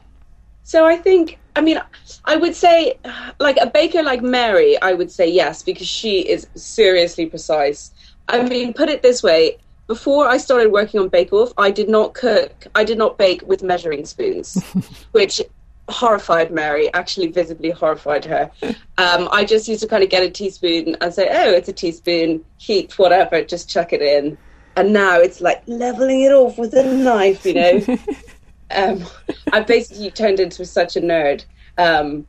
so 0.64 0.86
I 0.86 0.96
think, 0.96 1.38
I 1.54 1.60
mean, 1.60 1.80
I 2.24 2.36
would 2.36 2.56
say, 2.56 2.98
like 3.38 3.56
a 3.58 3.66
baker 3.66 4.02
like 4.02 4.22
Mary, 4.22 4.80
I 4.82 4.92
would 4.92 5.10
say 5.10 5.28
yes, 5.28 5.62
because 5.62 5.86
she 5.86 6.20
is 6.20 6.46
seriously 6.56 7.26
precise. 7.26 7.92
I 8.28 8.42
mean, 8.42 8.72
put 8.72 8.88
it 8.88 9.02
this 9.02 9.22
way 9.22 9.58
before 9.86 10.28
I 10.28 10.38
started 10.38 10.72
working 10.72 11.00
on 11.00 11.08
Bake 11.08 11.32
Off, 11.32 11.52
I 11.58 11.70
did 11.70 11.88
not 11.88 12.14
cook, 12.14 12.66
I 12.74 12.84
did 12.84 12.98
not 12.98 13.18
bake 13.18 13.46
with 13.46 13.62
measuring 13.62 14.04
spoons, 14.04 14.62
which 15.12 15.40
horrified 15.88 16.50
Mary, 16.50 16.92
actually 16.94 17.26
visibly 17.26 17.70
horrified 17.70 18.24
her. 18.24 18.50
Um, 18.96 19.28
I 19.30 19.44
just 19.44 19.68
used 19.68 19.82
to 19.82 19.88
kind 19.88 20.02
of 20.02 20.08
get 20.08 20.22
a 20.22 20.30
teaspoon 20.30 20.96
and 21.00 21.12
say, 21.12 21.28
oh, 21.30 21.52
it's 21.52 21.68
a 21.68 21.72
teaspoon, 21.72 22.44
heat, 22.56 22.98
whatever, 22.98 23.42
just 23.44 23.68
chuck 23.68 23.92
it 23.92 24.00
in. 24.00 24.38
And 24.76 24.92
now 24.92 25.20
it's 25.20 25.40
like 25.40 25.62
leveling 25.66 26.22
it 26.22 26.32
off 26.32 26.58
with 26.58 26.74
a 26.74 26.84
knife, 26.84 27.44
you 27.44 27.54
know? 27.54 27.98
um, 28.70 29.04
I 29.52 29.60
basically 29.60 30.10
turned 30.10 30.40
into 30.40 30.64
such 30.64 30.96
a 30.96 31.00
nerd. 31.00 31.44
Um, 31.76 32.26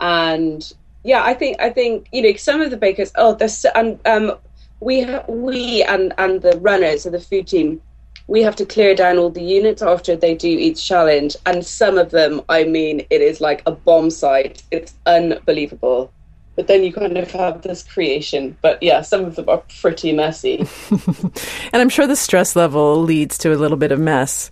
and 0.00 0.70
yeah, 1.02 1.24
I 1.24 1.34
think 1.34 1.60
I 1.60 1.70
think 1.70 2.08
you 2.12 2.22
know 2.22 2.36
some 2.36 2.60
of 2.60 2.70
the 2.70 2.76
bakers. 2.76 3.12
Oh, 3.16 3.34
there's 3.34 3.64
and 3.74 3.98
um, 4.06 4.36
we 4.80 5.06
we 5.28 5.82
and 5.84 6.12
and 6.18 6.42
the 6.42 6.58
runners 6.60 7.06
of 7.06 7.12
the 7.12 7.20
food 7.20 7.46
team. 7.46 7.80
We 8.26 8.42
have 8.42 8.56
to 8.56 8.66
clear 8.66 8.94
down 8.94 9.16
all 9.16 9.30
the 9.30 9.42
units 9.42 9.80
after 9.80 10.14
they 10.14 10.34
do 10.34 10.48
each 10.48 10.86
challenge, 10.86 11.34
and 11.46 11.64
some 11.64 11.96
of 11.96 12.10
them, 12.10 12.42
I 12.50 12.64
mean, 12.64 13.06
it 13.08 13.22
is 13.22 13.40
like 13.40 13.62
a 13.64 13.72
bomb 13.72 14.10
site. 14.10 14.62
It's 14.70 14.94
unbelievable. 15.06 16.12
But 16.54 16.66
then 16.66 16.82
you 16.82 16.92
kind 16.92 17.16
of 17.16 17.30
have 17.30 17.62
this 17.62 17.84
creation. 17.84 18.56
But 18.60 18.82
yeah, 18.82 19.00
some 19.00 19.24
of 19.24 19.36
them 19.36 19.48
are 19.48 19.62
pretty 19.80 20.12
messy. 20.12 20.66
And 21.72 21.82
I'm 21.82 21.88
sure 21.88 22.06
the 22.06 22.16
stress 22.16 22.56
level 22.56 23.00
leads 23.00 23.38
to 23.38 23.54
a 23.54 23.56
little 23.56 23.76
bit 23.76 23.92
of 23.92 24.00
mess. 24.00 24.50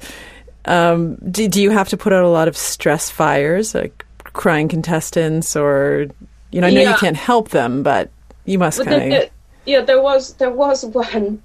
Um, 0.66 1.16
do, 1.16 1.48
do 1.48 1.60
you 1.60 1.70
have 1.70 1.88
to 1.88 1.96
put 1.96 2.12
out 2.12 2.22
a 2.22 2.28
lot 2.28 2.46
of 2.46 2.56
stress 2.56 3.10
fires, 3.10 3.74
like 3.74 4.04
crying 4.22 4.68
contestants, 4.68 5.56
or 5.56 6.06
you 6.50 6.60
know, 6.60 6.68
I 6.68 6.70
know 6.70 6.80
you 6.82 6.94
can't 6.94 7.16
help 7.16 7.48
them, 7.50 7.82
but 7.82 8.10
you 8.44 8.58
must 8.58 8.84
kind 8.84 9.12
of. 9.12 9.30
Yeah, 9.66 9.80
there 9.80 10.00
was 10.00 10.34
there 10.34 10.50
was 10.50 10.84
one 10.84 11.42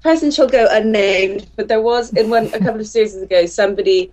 person 0.00 0.30
shall 0.30 0.48
go 0.48 0.68
unnamed, 0.70 1.48
but 1.56 1.66
there 1.66 1.82
was 1.82 2.12
in 2.12 2.30
one 2.30 2.46
a 2.54 2.58
couple 2.60 2.80
of 2.80 2.86
series 2.86 3.16
ago 3.16 3.46
somebody 3.46 4.12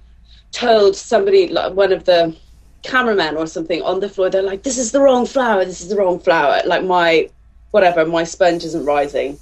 told 0.52 0.96
somebody 0.96 1.48
like 1.48 1.74
one 1.74 1.94
of 1.94 2.06
the 2.06 2.36
cameramen 2.82 3.38
or 3.38 3.46
something 3.46 3.82
on 3.84 4.00
the 4.00 4.10
floor. 4.10 4.30
They're 4.30 4.42
like, 4.42 4.64
"This 4.64 4.80
is 4.80 4.92
the 4.92 5.00
wrong 5.00 5.26
flour 5.28 5.64
This 5.64 5.82
is 5.82 5.90
the 5.90 5.96
wrong 5.96 6.20
flour 6.20 6.62
Like 6.66 6.84
my 6.84 7.30
whatever, 7.70 8.06
my 8.06 8.24
sponge 8.24 8.66
isn't 8.66 8.86
rising. 8.86 9.38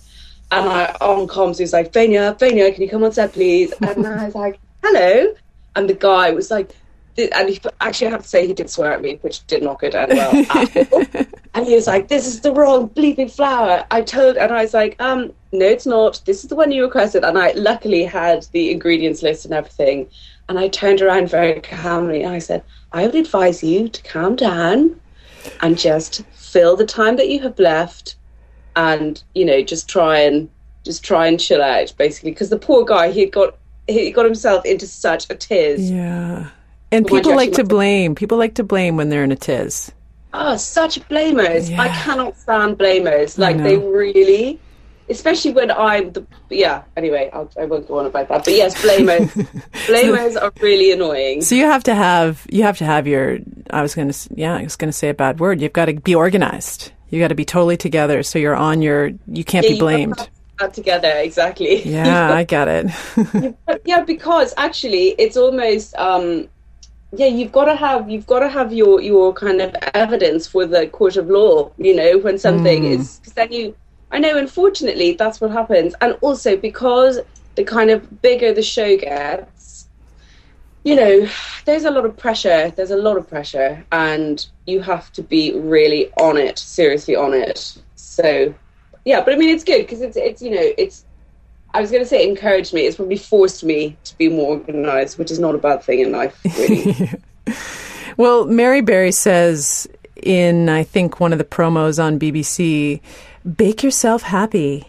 And 0.52 0.68
I 0.68 0.96
on 1.00 1.28
comms, 1.28 1.58
he 1.58 1.64
was 1.64 1.74
like, 1.74 1.94
"Faenia, 1.94 2.38
Faenia, 2.38 2.74
can 2.74 2.84
you 2.84 2.90
come 2.90 3.04
on 3.04 3.14
set, 3.14 3.32
please?" 3.34 3.74
And 3.82 4.06
I 4.06 4.26
was 4.26 4.36
like, 4.36 4.60
"Hello," 4.84 5.34
and 5.76 5.90
the 5.90 5.94
guy 5.94 6.32
was 6.32 6.52
like. 6.52 6.76
And 7.34 7.50
he, 7.50 7.60
actually, 7.82 8.08
I 8.08 8.12
have 8.12 8.24
to 8.24 8.28
say, 8.28 8.48
he 8.48 8.54
did 8.54 8.70
swear 8.70 8.94
at 8.94 9.02
me, 9.02 9.20
which 9.22 9.46
did 9.48 9.64
not 9.64 9.80
go 9.80 9.90
down 9.90 10.10
well. 10.10 10.32
and 11.54 11.66
he 11.66 11.76
was 11.76 11.88
like, 11.88 12.08
"This 12.08 12.28
is 12.28 12.42
the 12.42 12.52
wrong 12.52 12.90
bleeping 12.90 13.32
flour." 13.32 13.86
I 13.92 14.02
told, 14.02 14.38
and 14.38 14.52
I 14.52 14.62
was 14.64 14.74
like, 14.74 14.96
"Um, 15.00 15.34
no, 15.52 15.66
it's 15.66 15.86
not. 15.86 16.22
This 16.26 16.44
is 16.44 16.50
the 16.50 16.56
one 16.56 16.72
you 16.72 16.84
requested." 16.84 17.24
And 17.24 17.38
I 17.38 17.52
luckily 17.52 18.04
had 18.04 18.46
the 18.52 18.72
ingredients 18.72 19.22
list 19.24 19.46
and 19.46 19.54
everything. 19.54 20.08
And 20.48 20.58
I 20.58 20.68
turned 20.68 21.02
around 21.02 21.30
very 21.30 21.60
calmly 21.62 22.24
and 22.24 22.34
I 22.34 22.40
said, 22.40 22.64
"I 22.92 23.06
would 23.06 23.16
advise 23.16 23.64
you 23.64 23.90
to 23.90 24.04
calm 24.04 24.36
down 24.36 25.00
and 25.62 25.78
just 25.78 26.24
fill 26.34 26.76
the 26.76 26.86
time 26.86 27.16
that 27.18 27.30
you 27.30 27.40
have 27.42 27.60
left, 27.60 28.16
and 28.76 29.22
you 29.36 29.46
know, 29.46 29.62
just 29.62 29.88
try 29.88 30.20
and 30.20 30.50
just 30.84 31.04
try 31.04 31.28
and 31.28 31.40
chill 31.40 31.62
out, 31.62 31.94
basically." 31.98 32.32
Because 32.32 32.50
the 32.50 32.60
poor 32.60 32.86
guy, 32.86 33.12
he 33.12 33.26
got 33.26 33.58
he 33.88 34.12
got 34.12 34.26
himself 34.26 34.66
into 34.66 34.88
such 34.88 35.30
a 35.30 35.36
tiz. 35.36 35.90
Yeah. 35.90 36.50
And 36.92 37.06
people 37.06 37.36
like 37.36 37.54
to 37.54 37.64
blame. 37.64 38.16
People 38.16 38.38
like 38.38 38.56
to 38.56 38.64
blame 38.64 38.98
when 38.98 39.10
they're 39.10 39.24
in 39.24 39.32
a 39.32 39.36
tiz. 39.36 39.92
Oh, 40.34 40.58
such 40.58 41.00
blamers. 41.08 41.70
Yeah. 41.70 41.82
I 41.82 41.90
cannot 41.90 42.38
stand 42.38 42.78
blamers. 42.78 43.38
Like, 43.38 43.58
they 43.58 43.78
really, 43.78 44.60
especially 45.10 45.54
when 45.54 45.72
I'm 45.72 46.12
the, 46.12 46.26
yeah, 46.50 46.84
anyway, 46.96 47.30
I'll, 47.34 47.50
I 47.60 47.66
will 47.66 47.80
not 47.80 47.88
go 47.88 48.00
on 48.00 48.06
about 48.06 48.30
that. 48.30 48.46
But 48.46 48.54
yes, 48.54 48.80
blamers. 48.82 49.32
blamers 49.88 50.34
so, 50.34 50.42
are 50.42 50.54
really 50.62 50.92
annoying. 50.92 51.42
So 51.42 51.56
you 51.56 51.66
have 51.66 51.84
to 51.86 51.96
have, 51.96 52.46
you 52.50 52.64
have 52.64 52.78
to 52.78 52.86
have 52.86 53.08
your, 53.08 53.40
I 53.72 53.82
was 53.82 53.96
going 53.96 54.12
to, 54.12 54.30
yeah, 54.36 54.56
I 54.56 54.64
was 54.64 54.76
going 54.76 54.90
to 54.90 54.98
say 54.98 55.10
a 55.10 55.16
bad 55.16 55.40
word. 55.40 55.62
You've 55.62 55.74
got 55.74 55.86
to 55.86 55.94
be 55.94 56.14
organized. 56.14 56.92
You 57.10 57.20
got 57.20 57.30
to 57.30 57.36
be 57.36 57.46
totally 57.46 57.78
together. 57.78 58.22
So 58.22 58.38
you're 58.38 58.56
on 58.56 58.84
your, 58.84 59.12
you 59.28 59.44
can't 59.44 59.66
yeah, 59.66 59.74
be 59.74 59.80
blamed 59.80 60.30
together 60.74 61.14
exactly 61.16 61.82
yeah 61.84 62.34
i 62.34 62.44
get 62.56 62.68
it 62.68 63.56
yeah 63.86 64.02
because 64.02 64.54
actually 64.58 65.16
it's 65.18 65.38
almost 65.38 65.96
um 65.96 66.50
yeah 67.12 67.26
you've 67.26 67.52
got 67.52 67.66
to 67.66 67.76
have 67.76 68.10
you've 68.10 68.28
got 68.28 68.40
to 68.40 68.50
have 68.50 68.72
your 68.72 69.02
your 69.02 69.34
kind 69.34 69.62
of 69.62 69.76
evidence 69.94 70.48
for 70.48 70.66
the 70.66 70.88
court 70.88 71.18
of 71.18 71.28
law 71.28 71.72
you 71.78 71.96
know 71.96 72.18
when 72.20 72.38
something 72.38 72.84
mm. 72.84 73.00
is 73.00 73.18
because 73.18 73.34
then 73.34 73.52
you 73.52 73.76
i 74.12 74.20
know 74.20 74.38
unfortunately 74.38 75.14
that's 75.14 75.42
what 75.42 75.52
happens 75.52 75.96
and 76.02 76.16
also 76.22 76.56
because 76.56 77.20
the 77.56 77.64
kind 77.64 77.90
of 77.90 78.22
bigger 78.22 78.54
the 78.54 78.62
show 78.62 78.96
gets 78.98 79.88
you 80.84 80.96
know 80.96 81.28
there's 81.66 81.84
a 81.84 81.92
lot 81.92 82.06
of 82.06 82.16
pressure 82.16 82.72
there's 82.72 82.92
a 82.92 82.98
lot 82.98 83.18
of 83.18 83.28
pressure 83.28 83.84
and 83.92 84.48
you 84.68 84.82
have 84.82 85.12
to 85.12 85.22
be 85.24 85.54
really 85.60 86.12
on 86.14 86.38
it 86.38 86.58
seriously 86.60 87.16
on 87.16 87.34
it 87.34 87.78
so 87.96 88.54
yeah 89.04 89.20
but 89.22 89.34
i 89.34 89.36
mean 89.36 89.50
it's 89.50 89.64
good 89.64 89.82
because 89.82 90.02
it's 90.02 90.16
it's 90.16 90.42
you 90.42 90.52
know 90.52 90.72
it's 90.78 91.06
I 91.74 91.82
was 91.82 91.92
going 91.92 92.04
to 92.04 92.08
say 92.08 92.28
encouraged 92.28 92.74
me. 92.74 92.82
It's 92.82 92.96
probably 92.96 93.18
forced 93.18 93.64
me 93.64 93.98
to 94.06 94.18
be 94.18 94.30
more 94.30 94.58
organized, 94.58 95.18
which 95.18 95.32
is 95.32 95.40
not 95.40 95.56
a 95.56 95.58
bad 95.58 95.84
thing 95.84 96.00
in 96.00 96.12
life, 96.12 96.40
really. 96.58 97.12
well, 98.18 98.46
Mary 98.46 98.82
Berry 98.82 99.12
says 99.12 99.88
in, 100.16 100.70
I 100.70 100.84
think, 100.84 101.20
one 101.20 101.32
of 101.32 101.38
the 101.38 101.46
promos 101.46 102.04
on 102.04 102.20
BBC, 102.20 103.02
bake 103.56 103.84
yourself 103.84 104.24
happy. 104.24 104.86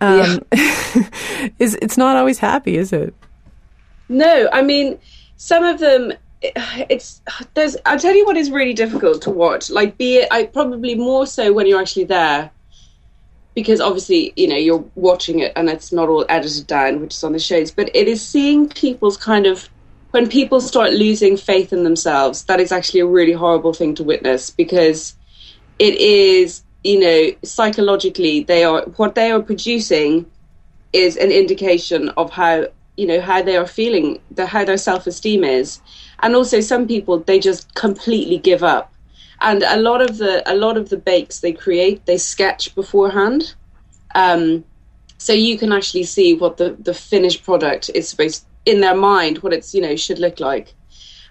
Um, 0.00 0.40
yeah. 0.54 1.08
is 1.58 1.76
It's 1.80 1.96
not 1.96 2.16
always 2.16 2.38
happy, 2.38 2.76
is 2.76 2.92
it? 2.92 3.14
No, 4.08 4.48
I 4.52 4.62
mean, 4.62 4.98
some 5.36 5.64
of 5.64 5.78
them 5.78 6.12
it's 6.42 7.22
there's 7.54 7.76
i'll 7.86 7.98
tell 7.98 8.14
you 8.14 8.24
what 8.26 8.36
is 8.36 8.50
really 8.50 8.74
difficult 8.74 9.22
to 9.22 9.30
watch 9.30 9.70
like 9.70 9.96
be 9.98 10.16
it 10.16 10.28
i 10.30 10.44
probably 10.44 10.94
more 10.94 11.26
so 11.26 11.52
when 11.52 11.66
you're 11.66 11.80
actually 11.80 12.04
there 12.04 12.50
because 13.54 13.80
obviously 13.80 14.32
you 14.36 14.48
know 14.48 14.56
you're 14.56 14.84
watching 14.94 15.40
it 15.40 15.52
and 15.56 15.68
it's 15.68 15.92
not 15.92 16.08
all 16.08 16.24
edited 16.28 16.66
down 16.66 17.00
which 17.00 17.14
is 17.14 17.24
on 17.24 17.32
the 17.32 17.38
shows 17.38 17.70
but 17.70 17.94
it 17.94 18.08
is 18.08 18.26
seeing 18.26 18.68
people's 18.68 19.16
kind 19.16 19.46
of 19.46 19.68
when 20.12 20.28
people 20.28 20.60
start 20.60 20.92
losing 20.92 21.36
faith 21.36 21.72
in 21.72 21.84
themselves 21.84 22.44
that 22.44 22.60
is 22.60 22.72
actually 22.72 23.00
a 23.00 23.06
really 23.06 23.32
horrible 23.32 23.72
thing 23.72 23.94
to 23.94 24.04
witness 24.04 24.50
because 24.50 25.16
it 25.78 25.94
is 25.94 26.62
you 26.84 26.98
know 26.98 27.30
psychologically 27.42 28.42
they 28.44 28.64
are 28.64 28.82
what 28.96 29.14
they 29.14 29.30
are 29.30 29.42
producing 29.42 30.26
is 30.92 31.16
an 31.16 31.30
indication 31.30 32.08
of 32.10 32.30
how 32.30 32.66
you 32.96 33.06
know 33.06 33.20
how 33.20 33.42
they 33.42 33.56
are 33.56 33.66
feeling 33.66 34.20
the 34.30 34.46
how 34.46 34.64
their 34.64 34.76
self-esteem 34.76 35.44
is. 35.44 35.80
And 36.22 36.36
also 36.36 36.60
some 36.60 36.86
people 36.86 37.18
they 37.18 37.38
just 37.38 37.74
completely 37.74 38.38
give 38.38 38.62
up 38.62 38.92
and 39.40 39.62
a 39.62 39.78
lot 39.80 40.02
of 40.02 40.18
the 40.18 40.42
a 40.50 40.54
lot 40.54 40.76
of 40.76 40.88
the 40.88 40.96
bakes 40.96 41.40
they 41.40 41.52
create 41.52 42.04
they 42.06 42.18
sketch 42.18 42.74
beforehand. 42.74 43.54
Um, 44.14 44.64
so 45.18 45.32
you 45.32 45.58
can 45.58 45.72
actually 45.72 46.04
see 46.04 46.34
what 46.34 46.56
the 46.56 46.76
the 46.78 46.94
finished 46.94 47.44
product 47.44 47.90
is 47.94 48.08
supposed 48.08 48.44
in 48.66 48.80
their 48.80 48.94
mind 48.94 49.38
what 49.38 49.52
it's 49.52 49.74
you 49.74 49.80
know 49.80 49.96
should 49.96 50.18
look 50.18 50.40
like. 50.40 50.74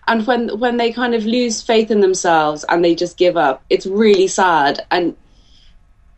And 0.07 0.25
when 0.25 0.59
when 0.59 0.77
they 0.77 0.91
kind 0.91 1.13
of 1.13 1.25
lose 1.25 1.61
faith 1.61 1.91
in 1.91 2.01
themselves 2.01 2.65
and 2.67 2.83
they 2.83 2.95
just 2.95 3.17
give 3.17 3.37
up 3.37 3.63
it's 3.69 3.85
really 3.85 4.27
sad. 4.27 4.85
And 4.91 5.15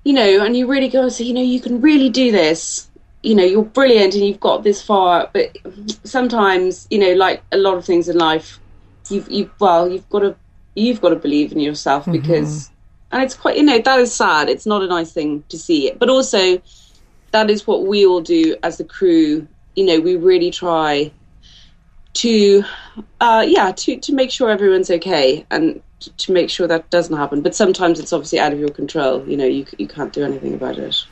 you 0.03 0.13
know 0.13 0.45
and 0.45 0.55
you 0.55 0.67
really 0.67 0.89
go 0.89 1.09
so 1.09 1.23
you 1.23 1.33
know 1.33 1.41
you 1.41 1.59
can 1.59 1.81
really 1.81 2.09
do 2.09 2.31
this. 2.31 2.89
You 3.23 3.35
know 3.35 3.43
you're 3.43 3.63
brilliant 3.63 4.15
and 4.15 4.25
you've 4.25 4.39
got 4.39 4.63
this 4.63 4.81
far. 4.81 5.29
But 5.33 5.57
sometimes 6.03 6.87
you 6.89 6.99
know 6.99 7.13
like 7.13 7.43
a 7.51 7.57
lot 7.57 7.77
of 7.77 7.85
things 7.85 8.07
in 8.07 8.17
life 8.17 8.59
you've 9.09 9.29
you 9.29 9.49
well 9.59 9.89
you've 9.89 10.09
got 10.09 10.19
to 10.19 10.35
you've 10.75 11.01
got 11.01 11.09
to 11.09 11.15
believe 11.15 11.51
in 11.51 11.59
yourself 11.59 12.03
mm-hmm. 12.03 12.13
because 12.13 12.65
mm-hmm. 12.65 13.15
and 13.15 13.23
it's 13.23 13.35
quite 13.35 13.57
you 13.57 13.63
know 13.63 13.79
that 13.79 13.99
is 13.99 14.13
sad. 14.13 14.49
It's 14.49 14.65
not 14.65 14.81
a 14.81 14.87
nice 14.87 15.11
thing 15.11 15.43
to 15.49 15.57
see 15.57 15.87
it. 15.87 15.99
But 15.99 16.09
also 16.09 16.61
that 17.31 17.49
is 17.49 17.65
what 17.65 17.85
we 17.85 18.05
all 18.05 18.21
do 18.21 18.55
as 18.63 18.77
the 18.77 18.83
crew. 18.83 19.47
You 19.75 19.85
know 19.85 19.99
we 19.99 20.15
really 20.15 20.51
try 20.51 21.11
to 22.13 22.63
uh 23.21 23.45
yeah 23.47 23.71
to 23.71 23.97
to 23.97 24.13
make 24.13 24.31
sure 24.31 24.49
everyone's 24.49 24.91
okay 24.91 25.45
and 25.49 25.81
to 26.17 26.31
make 26.31 26.49
sure 26.49 26.67
that 26.67 26.89
doesn't 26.89 27.15
happen. 27.15 27.41
But 27.41 27.55
sometimes 27.55 27.99
it's 27.99 28.13
obviously 28.13 28.39
out 28.39 28.53
of 28.53 28.59
your 28.59 28.69
control. 28.69 29.27
You 29.27 29.37
know 29.37 29.45
you 29.45 29.65
you 29.77 29.87
can't 29.87 30.13
do 30.13 30.23
anything 30.23 30.53
about 30.53 30.77
it. 30.77 31.05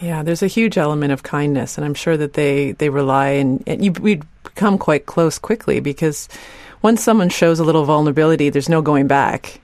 Yeah 0.00 0.22
there's 0.22 0.42
a 0.42 0.48
huge 0.48 0.76
element 0.76 1.12
of 1.12 1.22
kindness 1.22 1.78
and 1.78 1.84
i'm 1.84 1.94
sure 1.94 2.16
that 2.16 2.32
they 2.32 2.72
they 2.72 2.88
rely 2.88 3.28
and, 3.28 3.62
and 3.66 3.84
you 3.84 3.92
we 3.92 4.20
become 4.42 4.76
quite 4.76 5.06
close 5.06 5.38
quickly 5.38 5.80
because 5.80 6.28
once 6.84 7.02
someone 7.02 7.30
shows 7.30 7.58
a 7.58 7.64
little 7.64 7.84
vulnerability, 7.84 8.50
there's 8.50 8.68
no 8.68 8.82
going 8.82 9.06
back. 9.06 9.60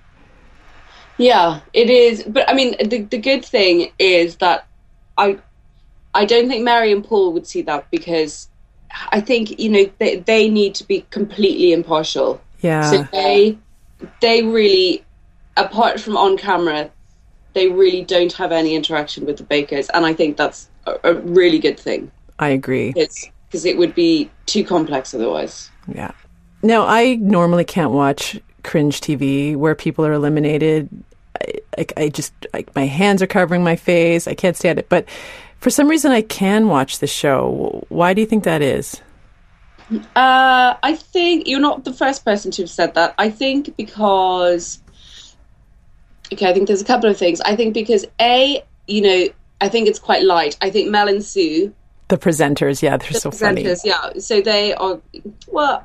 Yeah, 1.19 1.61
it 1.75 1.91
is. 1.91 2.25
But 2.25 2.49
I 2.49 2.55
mean, 2.55 2.75
the 2.89 3.03
the 3.03 3.19
good 3.19 3.45
thing 3.45 3.93
is 3.99 4.37
that 4.37 4.67
I 5.19 5.39
I 6.15 6.25
don't 6.25 6.49
think 6.49 6.65
Mary 6.65 6.91
and 6.91 7.05
Paul 7.05 7.35
would 7.35 7.47
see 7.47 7.61
that 7.63 7.89
because 7.91 8.49
I 9.13 9.21
think 9.21 9.61
you 9.61 9.69
know 9.69 9.91
they 9.99 10.17
they 10.17 10.49
need 10.49 10.75
to 10.77 10.85
be 10.85 11.03
completely 11.11 11.75
impartial. 11.75 12.41
Yeah. 12.61 12.91
So 12.91 13.03
they 13.13 13.59
they 14.23 14.43
really, 14.43 15.05
apart 15.59 16.01
from 16.01 16.17
on 16.17 16.39
camera, 16.39 16.91
they 17.53 17.69
really 17.69 18.03
don't 18.03 18.33
have 18.33 18.51
any 18.51 18.75
interaction 18.75 19.27
with 19.27 19.37
the 19.37 19.45
bakers, 19.45 19.91
and 19.91 20.07
I 20.07 20.15
think 20.15 20.39
that's 20.39 20.71
a, 20.87 20.95
a 21.05 21.15
really 21.15 21.59
good 21.59 21.79
thing. 21.79 22.11
I 22.39 22.49
agree. 22.49 22.95
Because 22.95 23.67
it 23.67 23.77
would 23.77 23.95
be 23.95 24.31
too 24.47 24.65
complex 24.65 25.13
otherwise. 25.13 25.71
Yeah. 25.87 26.13
Now, 26.63 26.87
I 26.87 27.15
normally 27.15 27.65
can't 27.65 27.93
watch 27.93 28.39
cringe 28.63 29.01
TV 29.01 29.57
where 29.57 29.75
people 29.75 30.05
are 30.05 30.13
eliminated. 30.13 30.89
I, 31.79 31.87
I, 31.97 32.09
just, 32.09 32.33
I, 32.53 32.65
my 32.75 32.87
hands 32.87 33.23
are 33.23 33.27
covering 33.27 33.65
my 33.65 33.77
face. 33.77 34.29
I 34.29 34.35
can't 34.35 34.57
stand 34.57 34.79
it. 34.79 34.89
But 34.89 35.09
for 35.59 35.71
some 35.71 35.89
reason, 35.89 36.13
I 36.13 36.23
can 36.23 36.69
watch 36.69 36.99
the 36.99 37.07
show. 37.07 37.85
Why 37.89 38.15
do 38.15 38.21
you 38.21 38.27
think 38.27 38.45
that 38.45 38.63
is? 38.63 39.01
Uh, 40.15 40.77
I 40.83 40.95
think 40.95 41.49
you're 41.49 41.61
not 41.61 41.85
the 41.85 41.93
first 41.93 42.25
person 42.25 42.51
to 42.53 42.63
have 42.63 42.71
said 42.71 42.95
that. 42.95 43.15
I 43.19 43.31
think 43.31 43.77
because, 43.77 44.81
okay, 46.33 46.49
I 46.49 46.53
think 46.53 46.69
there's 46.69 46.83
a 46.83 46.85
couple 46.85 47.11
of 47.11 47.17
things. 47.17 47.41
I 47.41 47.57
think 47.57 47.75
because 47.75 48.07
A, 48.21 48.63
you 48.87 49.03
know, 49.03 49.27
I 49.61 49.69
think 49.69 49.89
it's 49.89 49.99
quite 49.99 50.23
light. 50.23 50.57
I 50.61 50.71
think 50.71 50.91
Mel 50.91 51.09
and 51.09 51.25
Sue. 51.25 51.75
The 52.09 52.19
presenters, 52.19 52.83
yeah, 52.83 52.97
they're 52.97 53.11
the 53.11 53.21
so 53.21 53.31
presenters, 53.31 53.79
funny. 53.79 53.79
Yeah, 53.85 54.13
so 54.19 54.41
they 54.41 54.75
are, 54.75 55.01
well, 55.49 55.85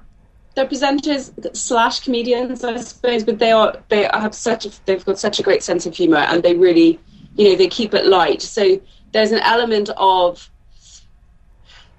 they're 0.55 0.65
presenters 0.65 1.55
slash 1.55 1.99
comedians, 1.99 2.63
I 2.63 2.77
suppose, 2.77 3.23
but 3.23 3.39
they 3.39 3.51
are 3.51 3.77
they 3.89 4.09
have 4.13 4.33
such 4.33 4.65
a, 4.65 4.71
they've 4.85 5.03
got 5.03 5.19
such 5.19 5.39
a 5.39 5.43
great 5.43 5.63
sense 5.63 5.85
of 5.85 5.95
humor, 5.95 6.17
and 6.17 6.41
they 6.41 6.55
really, 6.55 6.99
you 7.35 7.49
know, 7.49 7.55
they 7.55 7.67
keep 7.67 7.93
it 7.93 8.05
light. 8.05 8.41
So 8.41 8.81
there's 9.11 9.31
an 9.31 9.39
element 9.39 9.89
of 9.97 10.49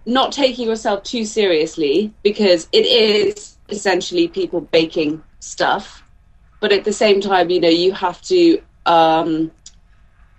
not 0.06 0.32
taking 0.32 0.68
yourself 0.68 1.02
too 1.02 1.24
seriously 1.24 2.12
because 2.22 2.68
it 2.72 2.86
is 2.86 3.56
essentially 3.68 4.28
people 4.28 4.60
baking 4.60 5.22
stuff, 5.40 6.02
but 6.60 6.72
at 6.72 6.84
the 6.84 6.92
same 6.92 7.20
time, 7.20 7.50
you 7.50 7.60
know, 7.60 7.68
you 7.68 7.92
have 7.92 8.22
to 8.22 8.62
um, 8.86 9.50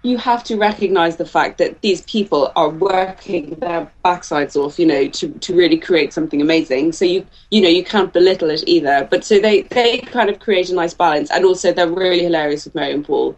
you 0.07 0.17
have 0.17 0.41
to 0.45 0.55
recognize 0.55 1.17
the 1.17 1.25
fact 1.25 1.57
that 1.57 1.81
these 1.81 2.01
people 2.03 2.51
are 2.55 2.69
working 2.69 3.55
their 3.55 3.91
backsides 4.05 4.55
off, 4.55 4.79
you 4.79 4.85
know, 4.85 5.07
to, 5.09 5.29
to 5.29 5.53
really 5.53 5.77
create 5.77 6.13
something 6.13 6.41
amazing. 6.41 6.93
So 6.93 7.03
you 7.03 7.25
you 7.51 7.61
know 7.61 7.67
you 7.67 7.83
can't 7.83 8.13
belittle 8.13 8.49
it 8.49 8.63
either. 8.65 9.05
But 9.11 9.25
so 9.25 9.39
they 9.39 9.63
they 9.63 9.99
kind 9.99 10.29
of 10.29 10.39
create 10.39 10.69
a 10.69 10.75
nice 10.75 10.93
balance, 10.93 11.29
and 11.29 11.43
also 11.43 11.73
they're 11.73 11.89
really 11.89 12.23
hilarious 12.23 12.63
with 12.63 12.73
Mary 12.73 12.93
and 12.93 13.03
Paul. 13.03 13.35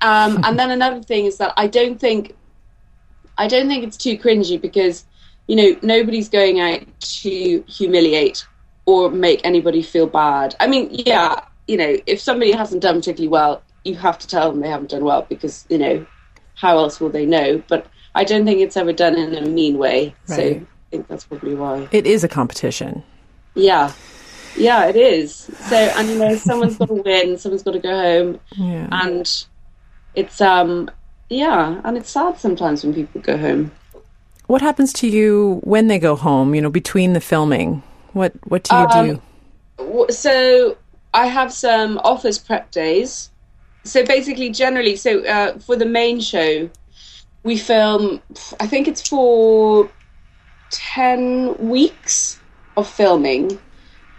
Um, 0.00 0.40
and 0.44 0.58
then 0.58 0.70
another 0.70 1.02
thing 1.02 1.26
is 1.26 1.38
that 1.38 1.52
I 1.56 1.66
don't 1.66 1.98
think 1.98 2.36
I 3.36 3.48
don't 3.48 3.66
think 3.66 3.82
it's 3.84 3.96
too 3.96 4.16
cringy 4.16 4.60
because 4.60 5.04
you 5.48 5.56
know 5.56 5.76
nobody's 5.82 6.28
going 6.28 6.60
out 6.60 6.82
to 7.00 7.64
humiliate 7.66 8.46
or 8.86 9.10
make 9.10 9.40
anybody 9.44 9.82
feel 9.82 10.06
bad. 10.06 10.54
I 10.60 10.68
mean, 10.68 10.88
yeah, 10.92 11.40
you 11.66 11.76
know, 11.76 11.96
if 12.06 12.20
somebody 12.20 12.52
hasn't 12.52 12.82
done 12.82 12.96
particularly 12.96 13.28
well, 13.28 13.62
you 13.84 13.94
have 13.96 14.18
to 14.18 14.28
tell 14.28 14.50
them 14.50 14.60
they 14.60 14.68
haven't 14.68 14.90
done 14.90 15.04
well 15.04 15.26
because 15.28 15.66
you 15.68 15.78
know 15.78 16.06
how 16.54 16.78
else 16.78 17.00
will 17.00 17.10
they 17.10 17.26
know? 17.26 17.62
But 17.68 17.86
I 18.14 18.24
don't 18.24 18.44
think 18.44 18.60
it's 18.60 18.76
ever 18.76 18.92
done 18.92 19.16
in 19.16 19.34
a 19.34 19.46
mean 19.48 19.78
way. 19.78 20.14
Right. 20.28 20.36
So 20.36 20.42
I 20.42 20.66
think 20.90 21.08
that's 21.08 21.24
probably 21.24 21.54
why. 21.54 21.88
It 21.92 22.06
is 22.06 22.22
a 22.24 22.28
competition. 22.28 23.02
Yeah. 23.54 23.92
Yeah, 24.56 24.86
it 24.86 24.96
is. 24.96 25.34
So, 25.34 25.76
and 25.76 26.08
you 26.08 26.18
know, 26.18 26.36
someone's 26.36 26.76
got 26.76 26.88
to 26.88 26.94
win, 26.94 27.38
someone's 27.38 27.62
got 27.62 27.72
to 27.72 27.78
go 27.78 27.90
home, 27.90 28.40
yeah. 28.56 28.88
and 28.90 29.46
it's 30.14 30.40
um, 30.40 30.90
yeah, 31.30 31.80
and 31.84 31.96
it's 31.96 32.10
sad 32.10 32.38
sometimes 32.38 32.84
when 32.84 32.94
people 32.94 33.20
go 33.22 33.38
home. 33.38 33.72
What 34.46 34.60
happens 34.60 34.92
to 34.94 35.08
you 35.08 35.60
when 35.64 35.88
they 35.88 35.98
go 35.98 36.16
home? 36.16 36.54
You 36.54 36.60
know, 36.60 36.70
between 36.70 37.14
the 37.14 37.20
filming, 37.20 37.82
what 38.12 38.34
what 38.44 38.64
do 38.64 38.76
you 38.76 38.82
um, 38.82 39.22
do? 39.78 40.06
So 40.10 40.76
I 41.14 41.26
have 41.26 41.52
some 41.52 41.98
office 42.04 42.38
prep 42.38 42.70
days. 42.70 43.30
So 43.84 44.04
basically, 44.04 44.50
generally, 44.50 44.96
so 44.96 45.24
uh, 45.24 45.58
for 45.58 45.76
the 45.76 45.86
main 45.86 46.20
show, 46.20 46.70
we 47.42 47.56
film. 47.56 48.22
I 48.60 48.66
think 48.66 48.86
it's 48.88 49.06
for 49.08 49.90
ten 50.70 51.56
weeks 51.58 52.40
of 52.76 52.88
filming 52.88 53.58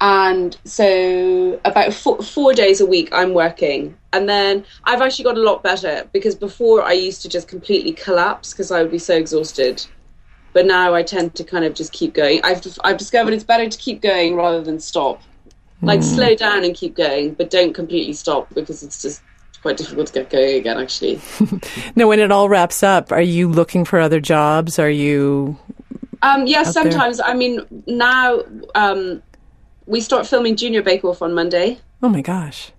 and 0.03 0.57
so 0.65 1.59
about 1.63 1.93
four, 1.93 2.21
four, 2.21 2.53
days 2.53 2.81
a 2.81 2.85
week 2.85 3.07
i'm 3.13 3.33
working 3.33 3.97
and 4.11 4.27
then 4.27 4.65
i've 4.83 5.01
actually 5.01 5.23
got 5.23 5.37
a 5.37 5.41
lot 5.41 5.63
better 5.63 6.07
because 6.11 6.35
before 6.35 6.83
i 6.83 6.91
used 6.91 7.21
to 7.21 7.29
just 7.29 7.47
completely 7.47 7.93
collapse 7.93 8.51
because 8.51 8.69
i 8.69 8.81
would 8.81 8.91
be 8.91 8.99
so 8.99 9.15
exhausted 9.15 9.85
but 10.51 10.65
now 10.65 10.93
i 10.93 11.01
tend 11.01 11.33
to 11.33 11.43
kind 11.43 11.63
of 11.63 11.73
just 11.73 11.93
keep 11.93 12.13
going 12.13 12.41
i've, 12.43 12.61
I've 12.83 12.97
discovered 12.97 13.33
it's 13.33 13.45
better 13.45 13.69
to 13.69 13.77
keep 13.77 14.01
going 14.01 14.35
rather 14.35 14.61
than 14.61 14.79
stop 14.79 15.21
like 15.81 16.01
mm. 16.01 16.15
slow 16.15 16.35
down 16.35 16.65
and 16.65 16.75
keep 16.75 16.95
going 16.95 17.33
but 17.33 17.49
don't 17.49 17.73
completely 17.73 18.13
stop 18.13 18.53
because 18.53 18.83
it's 18.83 19.01
just 19.01 19.21
quite 19.63 19.77
difficult 19.77 20.07
to 20.07 20.13
get 20.13 20.29
going 20.29 20.55
again 20.55 20.77
actually 20.77 21.19
now 21.95 22.07
when 22.07 22.19
it 22.19 22.31
all 22.31 22.47
wraps 22.47 22.83
up 22.83 23.11
are 23.11 23.21
you 23.21 23.49
looking 23.49 23.83
for 23.83 23.99
other 23.99 24.19
jobs 24.19 24.77
are 24.77 24.89
you 24.89 25.57
um, 26.21 26.45
yes 26.45 26.71
sometimes 26.71 27.17
there? 27.17 27.25
i 27.25 27.33
mean 27.33 27.59
now 27.87 28.41
um, 28.75 29.21
we 29.85 30.01
start 30.01 30.27
filming 30.27 30.55
Junior 30.55 30.81
Bake 30.81 31.03
Off 31.03 31.21
on 31.21 31.33
Monday. 31.33 31.79
Oh 32.01 32.09
my 32.09 32.21
gosh. 32.21 32.71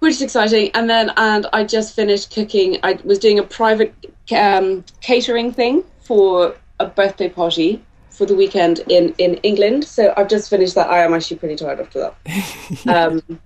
Which 0.00 0.14
is 0.14 0.22
exciting. 0.22 0.70
And 0.74 0.88
then, 0.88 1.12
and 1.16 1.46
I 1.52 1.64
just 1.64 1.94
finished 1.94 2.34
cooking. 2.34 2.78
I 2.82 2.98
was 3.04 3.18
doing 3.18 3.38
a 3.38 3.42
private 3.42 3.94
um, 4.36 4.84
catering 5.00 5.52
thing 5.52 5.84
for 6.00 6.54
a 6.78 6.86
birthday 6.86 7.28
party 7.28 7.82
for 8.10 8.26
the 8.26 8.34
weekend 8.34 8.80
in, 8.88 9.14
in 9.18 9.34
England. 9.36 9.84
So 9.84 10.12
I've 10.16 10.28
just 10.28 10.50
finished 10.50 10.74
that. 10.74 10.90
I 10.90 11.04
am 11.04 11.14
actually 11.14 11.38
pretty 11.38 11.56
tired 11.56 11.80
after 11.80 12.10
that. 12.24 12.86
um, 12.86 13.40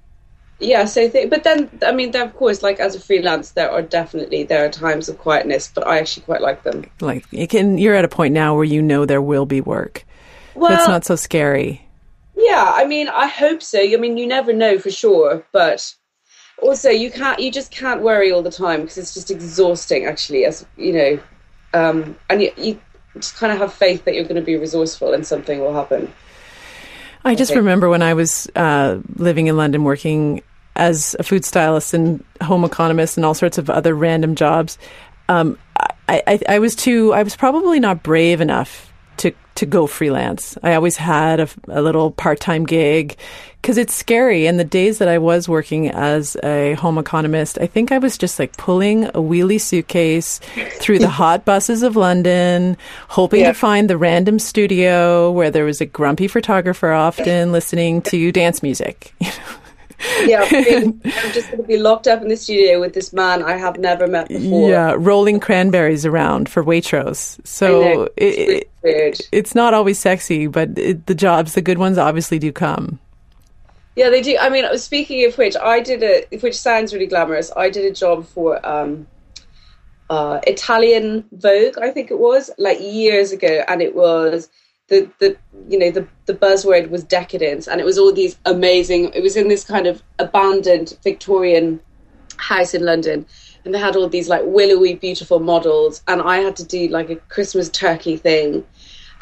yeah, 0.60 0.84
so 0.84 1.08
th- 1.08 1.30
but 1.30 1.42
then 1.42 1.70
I 1.84 1.92
mean, 1.92 2.14
of 2.14 2.36
course, 2.36 2.62
like 2.62 2.80
as 2.80 2.94
a 2.94 3.00
freelance, 3.00 3.52
there 3.52 3.70
are 3.70 3.82
definitely 3.82 4.44
there 4.44 4.64
are 4.64 4.68
times 4.68 5.08
of 5.08 5.18
quietness, 5.18 5.70
but 5.74 5.86
I 5.86 5.98
actually 5.98 6.24
quite 6.24 6.42
like 6.42 6.62
them. 6.62 6.84
Like 7.00 7.24
you 7.30 7.48
can, 7.48 7.78
you're 7.78 7.94
at 7.94 8.04
a 8.04 8.08
point 8.08 8.34
now 8.34 8.54
where 8.54 8.64
you 8.64 8.82
know 8.82 9.06
there 9.06 9.22
will 9.22 9.46
be 9.46 9.60
work. 9.60 10.04
Well, 10.54 10.70
so 10.70 10.74
it's 10.76 10.88
not 10.88 11.04
so 11.04 11.16
scary. 11.16 11.86
Yeah, 12.36 12.72
I 12.74 12.86
mean, 12.86 13.08
I 13.08 13.26
hope 13.26 13.62
so. 13.62 13.80
I 13.80 13.96
mean, 13.96 14.16
you 14.16 14.26
never 14.26 14.52
know 14.52 14.78
for 14.78 14.90
sure, 14.90 15.44
but 15.52 15.94
also 16.62 16.90
you 16.90 17.10
can't, 17.10 17.38
you 17.38 17.50
just 17.50 17.70
can't 17.70 18.02
worry 18.02 18.30
all 18.32 18.42
the 18.42 18.50
time 18.50 18.82
because 18.82 18.98
it's 18.98 19.14
just 19.14 19.30
exhausting. 19.30 20.06
Actually, 20.06 20.44
as 20.44 20.66
you 20.76 20.92
know, 20.92 21.20
um, 21.72 22.16
and 22.28 22.42
you, 22.42 22.52
you 22.56 22.80
just 23.14 23.36
kind 23.36 23.52
of 23.52 23.58
have 23.58 23.72
faith 23.72 24.04
that 24.04 24.14
you're 24.14 24.24
going 24.24 24.36
to 24.36 24.42
be 24.42 24.56
resourceful 24.56 25.12
and 25.14 25.26
something 25.26 25.60
will 25.60 25.74
happen. 25.74 26.12
I 27.24 27.34
just 27.34 27.54
remember 27.54 27.88
when 27.88 28.02
I 28.02 28.14
was 28.14 28.48
uh, 28.56 29.00
living 29.16 29.46
in 29.46 29.56
London, 29.56 29.84
working 29.84 30.42
as 30.76 31.16
a 31.18 31.22
food 31.22 31.44
stylist 31.44 31.94
and 31.94 32.24
home 32.42 32.64
economist 32.64 33.16
and 33.16 33.26
all 33.26 33.34
sorts 33.34 33.58
of 33.58 33.68
other 33.68 33.94
random 33.94 34.34
jobs. 34.34 34.78
Um, 35.28 35.58
I, 36.08 36.22
I, 36.26 36.40
I 36.48 36.58
was 36.58 36.74
too. 36.74 37.12
I 37.12 37.22
was 37.22 37.36
probably 37.36 37.80
not 37.80 38.02
brave 38.02 38.40
enough 38.40 38.92
to 39.18 39.32
to 39.56 39.66
go 39.66 39.86
freelance. 39.86 40.56
I 40.62 40.74
always 40.74 40.96
had 40.96 41.40
a, 41.40 41.48
a 41.68 41.82
little 41.82 42.10
part 42.10 42.40
time 42.40 42.64
gig 42.64 43.16
because 43.60 43.76
it's 43.76 43.94
scary. 43.94 44.46
And 44.46 44.58
the 44.58 44.64
days 44.64 44.98
that 44.98 45.08
I 45.08 45.18
was 45.18 45.48
working 45.48 45.88
as 45.88 46.36
a 46.42 46.74
home 46.74 46.98
economist, 46.98 47.58
I 47.60 47.66
think 47.66 47.92
I 47.92 47.98
was 47.98 48.16
just 48.16 48.38
like 48.38 48.56
pulling 48.56 49.04
a 49.06 49.20
wheelie 49.20 49.60
suitcase 49.60 50.40
through 50.78 51.00
the 51.00 51.08
hot 51.20 51.44
buses 51.44 51.82
of 51.82 51.94
London, 51.94 52.76
hoping 53.08 53.40
yeah. 53.40 53.48
to 53.48 53.54
find 53.54 53.90
the 53.90 53.98
random 53.98 54.38
studio 54.38 55.30
where 55.30 55.50
there 55.50 55.64
was 55.64 55.80
a 55.80 55.86
grumpy 55.86 56.26
photographer 56.26 56.90
often 56.90 57.52
listening 57.52 58.02
to 58.02 58.32
dance 58.32 58.62
music. 58.62 59.14
You 59.20 59.28
know? 59.28 59.59
Yeah, 60.24 60.46
I'm 60.50 61.00
just 61.32 61.50
going 61.50 61.62
to 61.62 61.66
be 61.66 61.78
locked 61.78 62.06
up 62.06 62.22
in 62.22 62.28
the 62.28 62.36
studio 62.36 62.80
with 62.80 62.94
this 62.94 63.12
man 63.12 63.42
I 63.42 63.56
have 63.56 63.78
never 63.78 64.06
met 64.06 64.28
before. 64.28 64.70
Yeah, 64.70 64.94
rolling 64.96 65.40
cranberries 65.40 66.06
around 66.06 66.48
for 66.48 66.64
Waitrose. 66.64 67.44
So 67.46 68.08
it, 68.16 68.70
it, 68.82 69.28
it's 69.32 69.54
not 69.54 69.74
always 69.74 69.98
sexy, 69.98 70.46
but 70.46 70.78
it, 70.78 71.06
the 71.06 71.14
jobs, 71.14 71.54
the 71.54 71.62
good 71.62 71.78
ones, 71.78 71.98
obviously 71.98 72.38
do 72.38 72.52
come. 72.52 72.98
Yeah, 73.96 74.08
they 74.08 74.22
do. 74.22 74.36
I 74.40 74.48
mean, 74.48 74.78
speaking 74.78 75.26
of 75.26 75.36
which, 75.36 75.56
I 75.56 75.80
did 75.80 76.02
a, 76.02 76.38
which 76.38 76.58
sounds 76.58 76.92
really 76.92 77.06
glamorous. 77.06 77.50
I 77.56 77.70
did 77.70 77.84
a 77.84 77.94
job 77.94 78.26
for 78.26 78.64
um, 78.66 79.06
uh, 80.08 80.40
Italian 80.46 81.24
Vogue, 81.32 81.78
I 81.78 81.90
think 81.90 82.10
it 82.10 82.18
was, 82.18 82.50
like 82.58 82.80
years 82.80 83.32
ago, 83.32 83.62
and 83.68 83.82
it 83.82 83.94
was 83.94 84.48
the 84.90 85.08
the 85.20 85.36
you 85.68 85.78
know 85.78 85.90
the 85.90 86.06
the 86.26 86.34
buzzword 86.34 86.90
was 86.90 87.02
decadence, 87.04 87.66
and 87.66 87.80
it 87.80 87.84
was 87.84 87.98
all 87.98 88.12
these 88.12 88.36
amazing. 88.44 89.12
It 89.14 89.22
was 89.22 89.36
in 89.36 89.48
this 89.48 89.64
kind 89.64 89.86
of 89.86 90.02
abandoned 90.18 90.98
Victorian 91.02 91.80
house 92.36 92.74
in 92.74 92.84
London, 92.84 93.24
and 93.64 93.74
they 93.74 93.78
had 93.78 93.96
all 93.96 94.08
these 94.08 94.28
like 94.28 94.42
willowy, 94.44 94.94
beautiful 94.94 95.38
models, 95.38 96.02
and 96.08 96.20
I 96.20 96.38
had 96.38 96.56
to 96.56 96.64
do 96.64 96.88
like 96.88 97.08
a 97.08 97.16
Christmas 97.16 97.70
turkey 97.70 98.16
thing, 98.16 98.66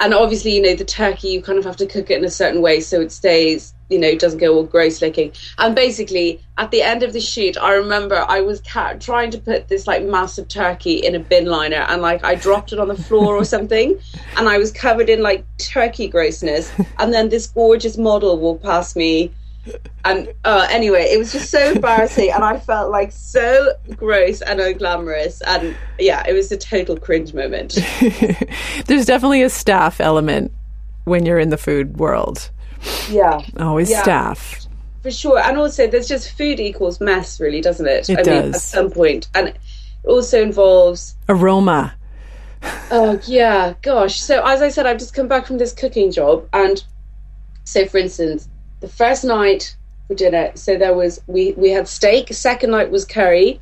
and 0.01 0.15
obviously 0.15 0.57
you 0.57 0.63
know 0.63 0.75
the 0.75 0.85
turkey 0.85 1.29
you 1.29 1.43
kind 1.43 1.59
of 1.59 1.65
have 1.65 1.77
to 1.77 1.87
cook 1.87 2.11
it 2.11 2.19
in 2.19 2.25
a 2.25 2.31
certain 2.31 2.63
way 2.63 2.81
so 2.81 3.01
it 3.01 3.13
stays 3.13 3.75
you 3.89 3.99
know 3.99 4.09
it 4.09 4.19
doesn't 4.19 4.39
go 4.39 4.55
all 4.55 4.65
gross 4.65 5.01
looking 5.01 5.33
and 5.59 5.75
basically 5.75 6.41
at 6.59 6.71
the 6.71 6.83
end 6.83 7.03
of 7.03 7.13
the 7.13 7.21
shoot 7.21 7.57
i 7.59 7.73
remember 7.73 8.25
i 8.29 8.41
was 8.41 8.61
ca- 8.63 8.95
trying 8.95 9.31
to 9.31 9.39
put 9.39 9.69
this 9.69 9.87
like 9.87 10.03
massive 10.05 10.49
turkey 10.49 10.97
in 10.97 11.15
a 11.15 11.19
bin 11.19 11.47
liner 11.47 11.85
and 11.89 12.03
like 12.03 12.23
i 12.25 12.35
dropped 12.35 12.73
it 12.73 12.79
on 12.79 12.89
the 12.89 12.97
floor 12.97 13.35
or 13.35 13.45
something 13.45 13.99
and 14.37 14.49
i 14.49 14.59
was 14.59 14.71
covered 14.71 15.09
in 15.09 15.23
like 15.23 15.45
turkey 15.59 16.09
grossness 16.09 16.71
and 16.99 17.13
then 17.13 17.29
this 17.29 17.47
gorgeous 17.47 17.97
model 17.97 18.39
walked 18.39 18.63
past 18.63 18.97
me 18.97 19.33
and 20.05 20.33
uh, 20.45 20.67
anyway, 20.71 21.03
it 21.11 21.19
was 21.19 21.33
just 21.33 21.51
so 21.51 21.73
embarrassing, 21.73 22.31
and 22.31 22.43
I 22.43 22.59
felt 22.59 22.91
like 22.91 23.13
so 23.13 23.75
gross 23.97 24.41
and 24.41 24.61
unglamorous, 24.61 25.43
and 25.47 25.77
yeah, 25.99 26.25
it 26.27 26.33
was 26.33 26.51
a 26.51 26.57
total 26.57 26.97
cringe 26.97 27.35
moment. 27.35 27.73
There's 28.87 29.05
definitely 29.05 29.43
a 29.43 29.51
staff 29.51 30.01
element 30.01 30.53
when 31.05 31.27
you're 31.27 31.39
in 31.39 31.51
the 31.51 31.59
food 31.59 31.99
world. 31.99 32.51
Yeah, 33.11 33.41
oh, 33.57 33.69
always 33.69 33.91
yeah. 33.91 34.03
staff 34.03 34.67
for 35.03 35.11
sure, 35.11 35.39
and 35.39 35.57
also 35.57 35.87
there's 35.87 36.09
just 36.09 36.37
food 36.37 36.61
equals 36.61 37.01
mess, 37.01 37.41
really, 37.41 37.61
doesn't 37.61 37.87
it? 37.87 38.09
It 38.11 38.19
I 38.19 38.23
does 38.23 38.45
mean, 38.45 38.55
at 38.55 38.61
some 38.61 38.91
point, 38.91 39.29
and 39.35 39.49
it 39.49 39.57
also 40.05 40.43
involves 40.43 41.17
aroma. 41.29 41.95
Oh 42.91 43.21
yeah, 43.27 43.75
gosh. 43.83 44.21
So 44.21 44.45
as 44.45 44.63
I 44.63 44.69
said, 44.69 44.87
I've 44.87 44.99
just 44.99 45.15
come 45.15 45.29
back 45.29 45.47
from 45.47 45.59
this 45.59 45.73
cooking 45.73 46.11
job, 46.11 46.49
and 46.53 46.83
so 47.65 47.87
for 47.87 47.99
instance 47.99 48.49
the 48.81 48.89
first 48.89 49.25
night 49.25 49.77
for 50.07 50.15
dinner, 50.15 50.53
so 50.55 50.77
there 50.77 50.95
was 50.95 51.21
we 51.27 51.53
we 51.53 51.71
had 51.71 51.89
steak. 51.89 52.33
Second 52.33 52.71
night 52.71 52.91
was 52.91 53.05
curry. 53.05 53.61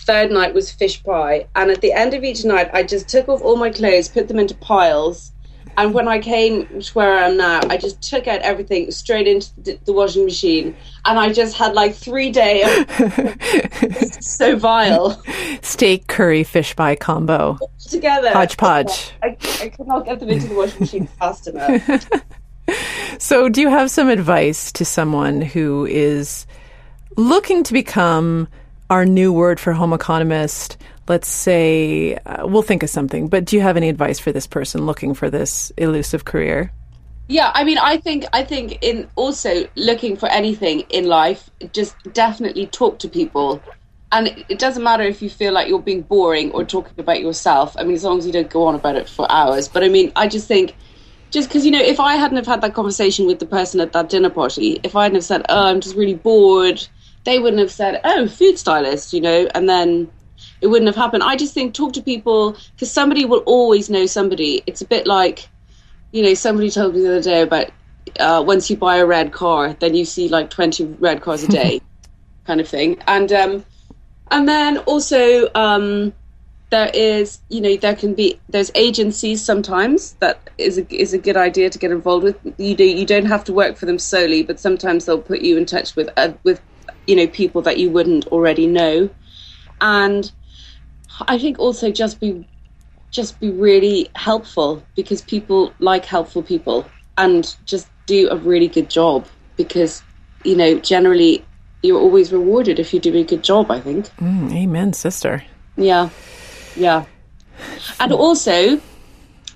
Third 0.00 0.30
night 0.30 0.54
was 0.54 0.70
fish 0.70 1.02
pie. 1.02 1.46
And 1.56 1.70
at 1.70 1.80
the 1.80 1.92
end 1.92 2.14
of 2.14 2.22
each 2.22 2.44
night, 2.44 2.70
I 2.72 2.84
just 2.84 3.08
took 3.08 3.28
off 3.28 3.42
all 3.42 3.56
my 3.56 3.70
clothes, 3.70 4.08
put 4.08 4.28
them 4.28 4.38
into 4.38 4.54
piles. 4.54 5.32
And 5.78 5.94
when 5.94 6.08
I 6.08 6.18
came 6.18 6.80
to 6.80 6.92
where 6.94 7.14
I 7.14 7.28
am 7.28 7.36
now, 7.36 7.60
I 7.70 7.76
just 7.76 8.02
took 8.02 8.26
out 8.26 8.40
everything 8.40 8.90
straight 8.90 9.28
into 9.28 9.78
the, 9.84 9.92
washing 9.92 10.24
machine, 10.24 10.76
and 11.04 11.16
I 11.16 11.32
just 11.32 11.56
had 11.56 11.74
like 11.74 11.94
three 11.94 12.32
day 12.32 12.62
of 12.64 14.12
so 14.20 14.56
vile 14.56 15.22
steak 15.62 16.08
curry 16.08 16.42
fish 16.42 16.74
pie 16.74 16.96
combo 16.96 17.58
together 17.88 18.32
hodgepodge. 18.32 19.12
I, 19.22 19.36
I 19.62 19.68
could 19.68 19.86
not 19.86 20.04
get 20.04 20.18
them 20.18 20.30
into 20.30 20.48
the 20.48 20.56
washing 20.56 20.80
machine 20.80 21.06
fast 21.20 21.46
enough. 21.46 22.10
So, 23.18 23.48
do 23.48 23.60
you 23.60 23.68
have 23.68 23.88
some 23.88 24.08
advice 24.08 24.72
to 24.72 24.84
someone 24.84 25.40
who 25.40 25.86
is 25.86 26.44
looking 27.16 27.62
to 27.62 27.72
become 27.72 28.48
our 28.90 29.04
new 29.04 29.32
word 29.32 29.60
for 29.60 29.72
home 29.72 29.92
economist? 29.92 30.76
Let's 31.08 31.28
say, 31.28 32.16
uh, 32.16 32.46
we'll 32.46 32.62
think 32.62 32.82
of 32.82 32.90
something, 32.90 33.28
but 33.28 33.44
do 33.44 33.56
you 33.56 33.62
have 33.62 33.76
any 33.76 33.88
advice 33.88 34.18
for 34.18 34.32
this 34.32 34.46
person 34.46 34.84
looking 34.84 35.14
for 35.14 35.30
this 35.30 35.72
elusive 35.76 36.24
career? 36.24 36.72
Yeah, 37.28 37.50
I 37.54 37.64
mean, 37.64 37.78
I 37.78 37.98
think 37.98 38.24
I 38.32 38.42
think 38.42 38.78
in 38.80 39.08
also 39.14 39.68
looking 39.74 40.16
for 40.16 40.28
anything 40.30 40.80
in 40.88 41.06
life, 41.06 41.50
just 41.72 41.94
definitely 42.14 42.66
talk 42.66 42.98
to 43.00 43.08
people, 43.08 43.62
and 44.10 44.28
it 44.48 44.58
doesn't 44.58 44.82
matter 44.82 45.02
if 45.02 45.20
you 45.20 45.28
feel 45.28 45.52
like 45.52 45.68
you're 45.68 45.78
being 45.78 46.02
boring 46.02 46.50
or 46.52 46.64
talking 46.64 46.94
about 46.98 47.20
yourself. 47.20 47.76
I 47.78 47.84
mean, 47.84 47.94
as 47.94 48.04
long 48.04 48.18
as 48.18 48.26
you 48.26 48.32
don't 48.32 48.48
go 48.48 48.66
on 48.66 48.74
about 48.74 48.96
it 48.96 49.10
for 49.10 49.30
hours. 49.30 49.68
But 49.68 49.84
I 49.84 49.88
mean, 49.88 50.10
I 50.16 50.26
just 50.26 50.48
think 50.48 50.74
just 51.30 51.50
because 51.50 51.66
you 51.66 51.70
know, 51.70 51.82
if 51.82 52.00
I 52.00 52.16
hadn't 52.16 52.38
have 52.38 52.46
had 52.46 52.62
that 52.62 52.72
conversation 52.72 53.26
with 53.26 53.38
the 53.38 53.46
person 53.46 53.80
at 53.80 53.92
that 53.92 54.08
dinner 54.08 54.30
party, 54.30 54.80
if 54.82 54.96
I 54.96 55.02
hadn't 55.02 55.16
have 55.16 55.24
said, 55.24 55.44
"Oh, 55.50 55.66
I'm 55.66 55.80
just 55.82 55.96
really 55.96 56.14
bored," 56.14 56.86
they 57.28 57.38
wouldn't 57.38 57.60
have 57.60 57.70
said, 57.70 58.00
"Oh, 58.04 58.26
food 58.26 58.58
stylist," 58.58 59.12
you 59.12 59.20
know, 59.20 59.46
and 59.54 59.68
then 59.68 60.10
it 60.62 60.68
wouldn't 60.68 60.86
have 60.86 60.96
happened. 60.96 61.22
I 61.22 61.36
just 61.36 61.52
think 61.52 61.74
talk 61.74 61.92
to 61.92 62.02
people 62.02 62.56
because 62.74 62.90
somebody 62.90 63.26
will 63.26 63.40
always 63.40 63.90
know 63.90 64.06
somebody. 64.06 64.62
It's 64.66 64.80
a 64.80 64.86
bit 64.86 65.06
like, 65.06 65.46
you 66.10 66.22
know, 66.22 66.32
somebody 66.32 66.70
told 66.70 66.94
me 66.94 67.02
the 67.02 67.08
other 67.08 67.22
day 67.22 67.42
about 67.42 67.66
uh, 68.18 68.42
once 68.46 68.70
you 68.70 68.78
buy 68.78 68.96
a 68.96 69.04
red 69.04 69.32
car, 69.32 69.74
then 69.78 69.94
you 69.94 70.06
see 70.06 70.28
like 70.30 70.48
twenty 70.48 70.84
red 70.84 71.20
cars 71.20 71.44
a 71.44 71.48
day, 71.48 71.82
kind 72.46 72.62
of 72.62 72.68
thing, 72.68 72.96
and 73.06 73.30
um, 73.32 73.64
and 74.30 74.48
then 74.48 74.78
also. 74.78 75.50
Um, 75.54 76.14
there 76.70 76.90
is, 76.92 77.40
you 77.48 77.62
know, 77.62 77.76
there 77.76 77.96
can 77.96 78.12
be 78.14 78.38
there's 78.50 78.70
agencies 78.74 79.42
sometimes 79.42 80.12
that 80.20 80.50
is 80.58 80.76
a, 80.76 80.86
is 80.94 81.14
a 81.14 81.18
good 81.18 81.34
idea 81.34 81.70
to 81.70 81.78
get 81.78 81.90
involved 81.90 82.24
with. 82.24 82.36
You 82.58 82.74
do 82.74 82.84
you 82.84 83.06
don't 83.06 83.24
have 83.24 83.42
to 83.44 83.54
work 83.54 83.78
for 83.78 83.86
them 83.86 83.98
solely, 83.98 84.42
but 84.42 84.60
sometimes 84.60 85.06
they'll 85.06 85.18
put 85.32 85.40
you 85.40 85.56
in 85.56 85.64
touch 85.64 85.96
with 85.96 86.10
uh, 86.18 86.34
with 86.42 86.60
you 87.08 87.16
know 87.16 87.26
people 87.26 87.62
that 87.62 87.78
you 87.78 87.90
wouldn't 87.90 88.26
already 88.28 88.66
know, 88.66 89.10
and 89.80 90.30
I 91.22 91.38
think 91.38 91.58
also 91.58 91.90
just 91.90 92.20
be 92.20 92.46
just 93.10 93.40
be 93.40 93.50
really 93.50 94.08
helpful 94.14 94.82
because 94.94 95.22
people 95.22 95.72
like 95.78 96.04
helpful 96.04 96.42
people 96.42 96.86
and 97.16 97.56
just 97.64 97.88
do 98.06 98.28
a 98.30 98.36
really 98.36 98.68
good 98.68 98.90
job 98.90 99.26
because 99.56 100.02
you 100.44 100.54
know 100.54 100.78
generally 100.78 101.44
you're 101.82 102.00
always 102.00 102.32
rewarded 102.32 102.78
if 102.78 102.92
you 102.92 103.00
do 103.00 103.14
a 103.16 103.24
good 103.24 103.42
job. 103.42 103.70
I 103.70 103.80
think. 103.80 104.06
Mm, 104.16 104.52
amen, 104.52 104.92
sister. 104.92 105.42
Yeah. 105.76 106.10
Yeah. 106.76 107.06
And 107.98 108.12
also, 108.12 108.80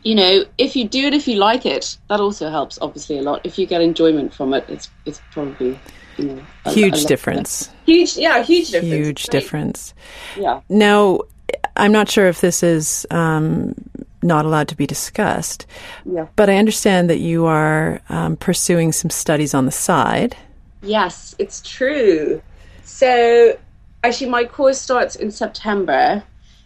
you 0.03 0.15
know, 0.15 0.45
if 0.57 0.75
you 0.75 0.89
do 0.89 1.07
it 1.07 1.15
if 1.15 1.29
you 1.29 1.37
like 1.37 1.67
it, 1.67 1.99
that 2.09 2.21
also 2.21 2.51
helps 2.51 2.79
obviously 2.81 3.19
a 3.19 3.23
lot. 3.23 3.43
If 3.45 3.59
you 3.59 3.67
get 3.67 3.83
enjoyment 3.83 4.33
from 4.33 4.55
it, 4.55 4.65
it's 4.69 4.89
it's 5.05 5.21
probably 5.33 5.79
you 6.19 6.25
know 6.25 6.43
huge 6.71 7.05
difference. 7.05 7.71
Huge, 7.87 8.17
yeah, 8.17 8.43
huge 8.43 8.71
difference. 8.71 9.07
Huge 9.07 9.23
difference. 9.25 9.95
Yeah. 10.37 10.61
Now, 10.69 11.21
I'm 11.77 11.93
not 11.93 12.11
sure 12.11 12.27
if 12.27 12.41
this 12.41 12.63
is 12.63 13.07
um, 13.11 13.75
not 14.23 14.45
allowed 14.45 14.69
to 14.69 14.77
be 14.77 14.87
discussed. 14.87 15.67
Yeah. 16.05 16.27
But 16.37 16.49
I 16.49 16.57
understand 16.57 17.11
that 17.11 17.19
you 17.19 17.47
are 17.47 18.01
um, 18.09 18.37
pursuing 18.37 18.93
some 18.93 19.11
studies 19.11 19.55
on 19.55 19.67
the 19.67 19.73
side. 19.73 20.37
Yes, 20.83 21.35
it's 21.39 21.61
true. 21.63 22.43
So 22.85 23.57
actually, 24.05 24.31
my 24.31 24.45
course 24.45 24.81
starts 24.81 25.17
in 25.17 25.31
September. 25.31 26.23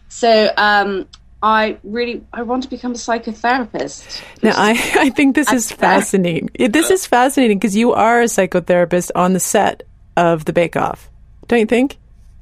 So 0.09 0.51
um, 0.57 1.07
I 1.41 1.77
really 1.83 2.25
I 2.33 2.41
want 2.41 2.63
to 2.63 2.69
become 2.69 2.91
a 2.91 2.95
psychotherapist. 2.95 4.23
Now 4.41 4.53
I, 4.55 4.71
I 4.95 5.09
think 5.11 5.35
this 5.35 5.51
is 5.51 5.71
fascinating. 5.71 6.49
This 6.57 6.89
is 6.89 7.05
fascinating 7.05 7.59
because 7.59 7.75
you 7.75 7.93
are 7.93 8.21
a 8.21 8.25
psychotherapist 8.25 9.11
on 9.15 9.33
the 9.33 9.39
set 9.39 9.83
of 10.15 10.45
the 10.45 10.53
Bake 10.53 10.75
Off, 10.75 11.09
don't 11.47 11.59
you 11.59 11.65
think? 11.65 11.97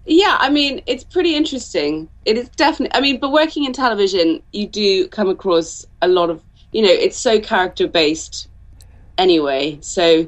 Yeah, 0.06 0.38
I 0.40 0.50
mean 0.50 0.82
it's 0.86 1.04
pretty 1.04 1.36
interesting. 1.36 2.08
It 2.26 2.38
is 2.38 2.48
definitely. 2.50 2.96
I 2.98 3.02
mean, 3.02 3.20
but 3.20 3.32
working 3.32 3.66
in 3.66 3.74
television, 3.74 4.42
you 4.54 4.68
do 4.68 5.08
come 5.10 5.30
across 5.30 5.86
a 6.02 6.08
lot 6.08 6.30
of 6.30 6.42
you 6.72 6.82
know 6.82 6.92
it's 6.92 7.18
so 7.18 7.40
character 7.40 7.88
based 7.88 8.48
anyway. 9.18 9.78
So 9.82 10.28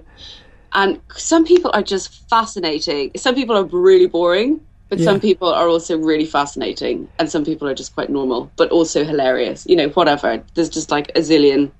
and 0.73 0.99
some 1.15 1.45
people 1.45 1.71
are 1.73 1.83
just 1.83 2.29
fascinating. 2.29 3.11
Some 3.15 3.35
people 3.35 3.55
are 3.55 3.63
really 3.63 4.07
boring. 4.07 4.59
But 4.89 4.99
yeah. 4.99 5.05
some 5.05 5.19
people 5.19 5.49
are 5.49 5.67
also 5.67 5.97
really 5.97 6.25
fascinating, 6.25 7.09
and 7.19 7.29
some 7.29 7.43
people 7.43 7.67
are 7.67 7.75
just 7.75 7.93
quite 7.93 8.09
normal, 8.09 8.49
but 8.55 8.71
also 8.71 9.03
hilarious. 9.03 9.65
You 9.67 9.75
know, 9.75 9.89
whatever. 9.89 10.43
There's 10.53 10.69
just 10.69 10.91
like 10.91 11.09
a 11.09 11.19
zillion. 11.19 11.71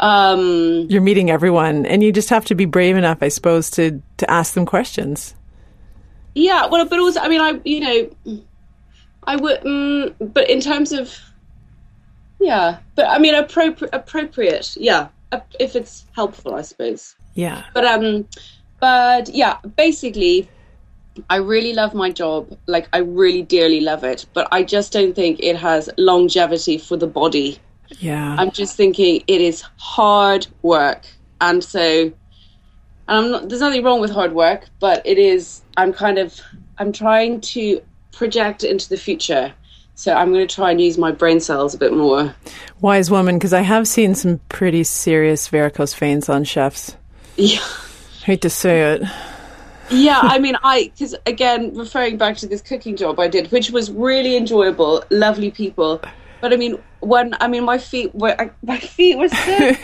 Um, 0.00 0.86
You're 0.88 1.02
meeting 1.02 1.30
everyone, 1.30 1.86
and 1.86 2.02
you 2.02 2.12
just 2.12 2.30
have 2.30 2.44
to 2.46 2.54
be 2.54 2.64
brave 2.64 2.96
enough, 2.96 3.18
I 3.20 3.28
suppose, 3.28 3.70
to 3.70 4.02
to 4.16 4.30
ask 4.30 4.54
them 4.54 4.66
questions. 4.66 5.34
Yeah, 6.34 6.66
well, 6.66 6.84
but 6.86 6.98
also, 6.98 7.20
I 7.20 7.28
mean, 7.28 7.40
I 7.40 7.60
you 7.64 7.80
know, 7.80 8.42
I 9.24 9.36
would, 9.36 9.60
mm, 9.60 10.14
but 10.32 10.48
in 10.48 10.60
terms 10.60 10.92
of, 10.92 11.16
yeah, 12.40 12.78
but 12.94 13.06
I 13.08 13.18
mean, 13.18 13.34
appropriate, 13.34 13.90
appropriate, 13.92 14.76
yeah, 14.76 15.08
if 15.58 15.76
it's 15.76 16.04
helpful, 16.14 16.54
I 16.54 16.62
suppose. 16.62 17.14
Yeah. 17.34 17.64
But 17.74 17.84
um, 17.84 18.26
but 18.80 19.28
yeah, 19.28 19.58
basically 19.76 20.48
I 21.28 21.36
really 21.36 21.72
love 21.72 21.94
my 21.94 22.10
job. 22.10 22.56
Like, 22.66 22.88
I 22.92 22.98
really 22.98 23.42
dearly 23.42 23.80
love 23.80 24.04
it. 24.04 24.26
But 24.34 24.48
I 24.52 24.62
just 24.62 24.92
don't 24.92 25.14
think 25.14 25.40
it 25.40 25.56
has 25.56 25.90
longevity 25.98 26.78
for 26.78 26.96
the 26.96 27.06
body. 27.06 27.58
Yeah. 27.98 28.36
I'm 28.38 28.50
just 28.50 28.76
thinking 28.76 29.22
it 29.26 29.40
is 29.40 29.62
hard 29.76 30.46
work. 30.62 31.06
And 31.40 31.62
so, 31.62 31.80
and 31.80 32.14
I'm 33.06 33.30
not, 33.30 33.48
there's 33.48 33.60
nothing 33.60 33.84
wrong 33.84 34.00
with 34.00 34.10
hard 34.10 34.32
work, 34.32 34.68
but 34.80 35.06
it 35.06 35.18
is, 35.18 35.62
I'm 35.76 35.92
kind 35.92 36.18
of, 36.18 36.38
I'm 36.78 36.92
trying 36.92 37.40
to 37.40 37.80
project 38.12 38.64
into 38.64 38.88
the 38.88 38.96
future. 38.96 39.52
So 39.94 40.12
I'm 40.12 40.32
going 40.32 40.46
to 40.46 40.54
try 40.54 40.70
and 40.70 40.80
use 40.80 40.96
my 40.96 41.10
brain 41.10 41.40
cells 41.40 41.74
a 41.74 41.78
bit 41.78 41.92
more. 41.92 42.34
Wise 42.80 43.10
woman, 43.10 43.36
because 43.36 43.52
I 43.52 43.62
have 43.62 43.88
seen 43.88 44.14
some 44.14 44.40
pretty 44.48 44.84
serious 44.84 45.48
varicose 45.48 45.94
veins 45.94 46.28
on 46.28 46.44
chefs. 46.44 46.94
Yeah. 47.40 47.60
Hate 48.24 48.42
to 48.42 48.50
say 48.50 48.94
it 48.94 49.02
yeah, 49.90 50.20
I 50.22 50.38
mean, 50.38 50.56
I 50.62 50.90
because 50.94 51.14
again, 51.26 51.74
referring 51.74 52.16
back 52.16 52.36
to 52.38 52.46
this 52.46 52.62
cooking 52.62 52.96
job 52.96 53.18
I 53.18 53.28
did, 53.28 53.50
which 53.52 53.70
was 53.70 53.90
really 53.90 54.36
enjoyable, 54.36 55.04
lovely 55.10 55.50
people. 55.50 56.00
But 56.40 56.52
I 56.52 56.56
mean, 56.56 56.78
when 57.00 57.34
I 57.40 57.48
mean, 57.48 57.64
my 57.64 57.78
feet 57.78 58.14
were 58.14 58.52
my 58.62 58.78
feet 58.78 59.18
were 59.18 59.28
so. 59.28 59.36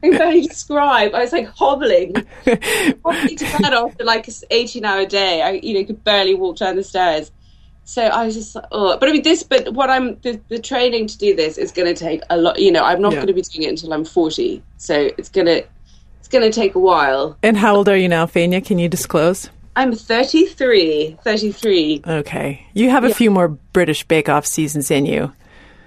I 0.00 0.10
can 0.10 0.22
only 0.22 0.46
describe. 0.46 1.12
I 1.12 1.22
was 1.22 1.32
like 1.32 1.48
hobbling, 1.48 2.14
hobbling 2.46 3.36
to 3.36 3.58
bed 3.60 3.74
after 3.74 4.04
like 4.04 4.28
an 4.28 4.34
eighteen-hour 4.50 5.06
day. 5.06 5.42
I, 5.42 5.50
you 5.52 5.74
know, 5.74 5.84
could 5.84 6.04
barely 6.04 6.34
walk 6.34 6.58
down 6.58 6.76
the 6.76 6.84
stairs. 6.84 7.32
So 7.88 8.02
I 8.02 8.26
was 8.26 8.34
just 8.34 8.54
like, 8.54 8.66
oh, 8.70 8.98
but 8.98 9.08
I 9.08 9.12
mean, 9.12 9.22
this, 9.22 9.42
but 9.42 9.72
what 9.72 9.88
I'm, 9.88 10.20
the, 10.20 10.38
the 10.48 10.58
training 10.58 11.06
to 11.06 11.16
do 11.16 11.34
this 11.34 11.56
is 11.56 11.72
going 11.72 11.88
to 11.88 11.94
take 11.94 12.20
a 12.28 12.36
lot, 12.36 12.58
you 12.58 12.70
know, 12.70 12.84
I'm 12.84 13.00
not 13.00 13.12
yeah. 13.12 13.20
going 13.20 13.28
to 13.28 13.32
be 13.32 13.40
doing 13.40 13.66
it 13.66 13.70
until 13.70 13.94
I'm 13.94 14.04
40. 14.04 14.62
So 14.76 15.08
it's 15.16 15.30
going 15.30 15.46
to, 15.46 15.64
it's 16.28 16.38
going 16.38 16.50
to 16.50 16.60
take 16.60 16.74
a 16.74 16.78
while. 16.78 17.38
And 17.42 17.56
how 17.56 17.74
old 17.74 17.88
are 17.88 17.96
you 17.96 18.06
now, 18.06 18.26
Faenia? 18.26 18.62
Can 18.62 18.78
you 18.78 18.86
disclose? 18.86 19.48
I'm 19.76 19.94
33. 19.94 21.16
33. 21.24 22.02
Okay. 22.06 22.66
You 22.74 22.90
have 22.90 23.04
a 23.04 23.08
yeah. 23.08 23.14
few 23.14 23.30
more 23.30 23.48
British 23.48 24.04
Bake 24.04 24.28
Off 24.28 24.44
seasons 24.44 24.90
in 24.90 25.06
you. 25.06 25.32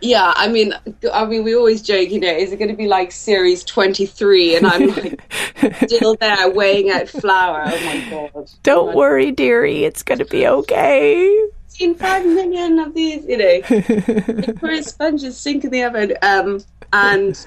Yeah, 0.01 0.34
I 0.36 0.47
mean, 0.47 0.73
I 1.13 1.25
mean, 1.25 1.43
we 1.43 1.56
always 1.56 1.84
joke, 1.84 2.10
you 2.10 2.19
know, 2.19 2.27
is 2.27 2.51
it 2.51 2.58
going 2.58 2.71
to 2.71 2.75
be 2.75 2.88
like 2.88 3.12
series 3.12 3.63
23 3.63 4.56
and 4.56 4.65
I'm 4.65 4.88
like 4.88 5.21
still 5.88 6.15
there 6.15 6.49
weighing 6.49 6.89
out 6.89 7.08
flour? 7.08 7.65
Oh 7.67 7.86
my 7.86 8.32
God. 8.34 8.49
Don't 8.63 8.95
worry, 8.95 9.32
dearie. 9.32 9.84
It's 9.84 10.01
going 10.01 10.17
to 10.17 10.25
be 10.25 10.47
okay. 10.47 11.49
Seen 11.67 11.93
five 11.93 12.25
million 12.25 12.80
of 12.80 12.95
these, 12.95 13.23
you 13.25 13.38
know, 13.38 14.54
poor 14.56 14.82
sponges 14.82 15.38
sink 15.38 15.65
in 15.65 15.69
the 15.69 15.84
oven. 15.84 16.13
Um, 16.23 16.63
and 16.91 17.45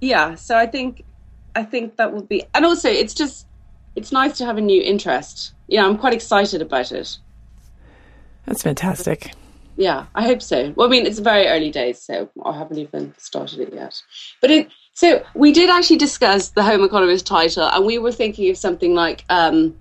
yeah, 0.00 0.34
so 0.36 0.56
I 0.56 0.64
think 0.64 1.04
I 1.54 1.62
think 1.62 1.96
that 1.96 2.12
would 2.12 2.28
be, 2.28 2.44
and 2.54 2.64
also 2.64 2.88
it's 2.88 3.14
just, 3.14 3.46
it's 3.96 4.12
nice 4.12 4.38
to 4.38 4.44
have 4.44 4.58
a 4.58 4.60
new 4.60 4.82
interest. 4.82 5.52
Yeah, 5.68 5.86
I'm 5.86 5.98
quite 5.98 6.14
excited 6.14 6.60
about 6.60 6.92
it. 6.92 7.18
That's 8.46 8.62
fantastic. 8.62 9.32
Yeah, 9.76 10.06
I 10.14 10.24
hope 10.24 10.42
so. 10.42 10.72
Well, 10.76 10.86
I 10.86 10.90
mean, 10.90 11.06
it's 11.06 11.18
very 11.18 11.46
early 11.48 11.70
days, 11.70 12.00
so 12.00 12.28
I 12.44 12.56
haven't 12.56 12.78
even 12.78 13.14
started 13.18 13.60
it 13.60 13.74
yet. 13.74 14.00
But 14.40 14.50
it, 14.50 14.68
so 14.92 15.24
we 15.34 15.52
did 15.52 15.70
actually 15.70 15.96
discuss 15.96 16.50
the 16.50 16.62
Home 16.62 16.84
Economist 16.84 17.26
title, 17.26 17.64
and 17.64 17.84
we 17.84 17.98
were 17.98 18.12
thinking 18.12 18.50
of 18.50 18.56
something 18.56 18.94
like, 18.94 19.24
um, 19.30 19.74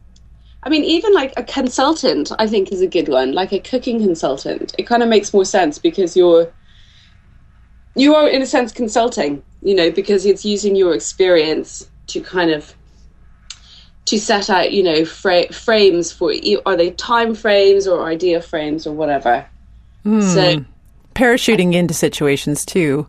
I 0.63 0.69
mean, 0.69 0.83
even 0.83 1.13
like 1.13 1.33
a 1.37 1.43
consultant, 1.43 2.31
I 2.39 2.47
think 2.47 2.71
is 2.71 2.81
a 2.81 2.87
good 2.87 3.09
one, 3.09 3.33
like 3.33 3.51
a 3.51 3.59
cooking 3.59 3.99
consultant. 3.99 4.73
It 4.77 4.83
kind 4.83 5.03
of 5.03 5.09
makes 5.09 5.33
more 5.33 5.45
sense 5.45 5.77
because 5.77 6.15
you're 6.15 6.51
you 7.95 8.15
are 8.15 8.27
in 8.27 8.41
a 8.41 8.45
sense 8.45 8.71
consulting 8.71 9.43
you 9.63 9.73
know 9.73 9.89
because 9.89 10.25
it's 10.25 10.45
using 10.45 10.75
your 10.75 10.93
experience 10.93 11.87
to 12.07 12.21
kind 12.21 12.51
of 12.51 12.75
to 14.05 14.19
set 14.19 14.49
out 14.49 14.71
you 14.71 14.83
know 14.83 15.05
fra- 15.05 15.51
frames 15.51 16.11
for 16.11 16.33
are 16.65 16.75
they 16.75 16.91
time 16.91 17.33
frames 17.33 17.87
or 17.87 18.05
idea 18.05 18.41
frames 18.41 18.85
or 18.85 18.93
whatever 18.93 19.45
mm. 20.05 20.21
so 20.21 20.63
parachuting 21.15 21.73
into 21.73 21.93
situations 21.93 22.65
too 22.65 23.07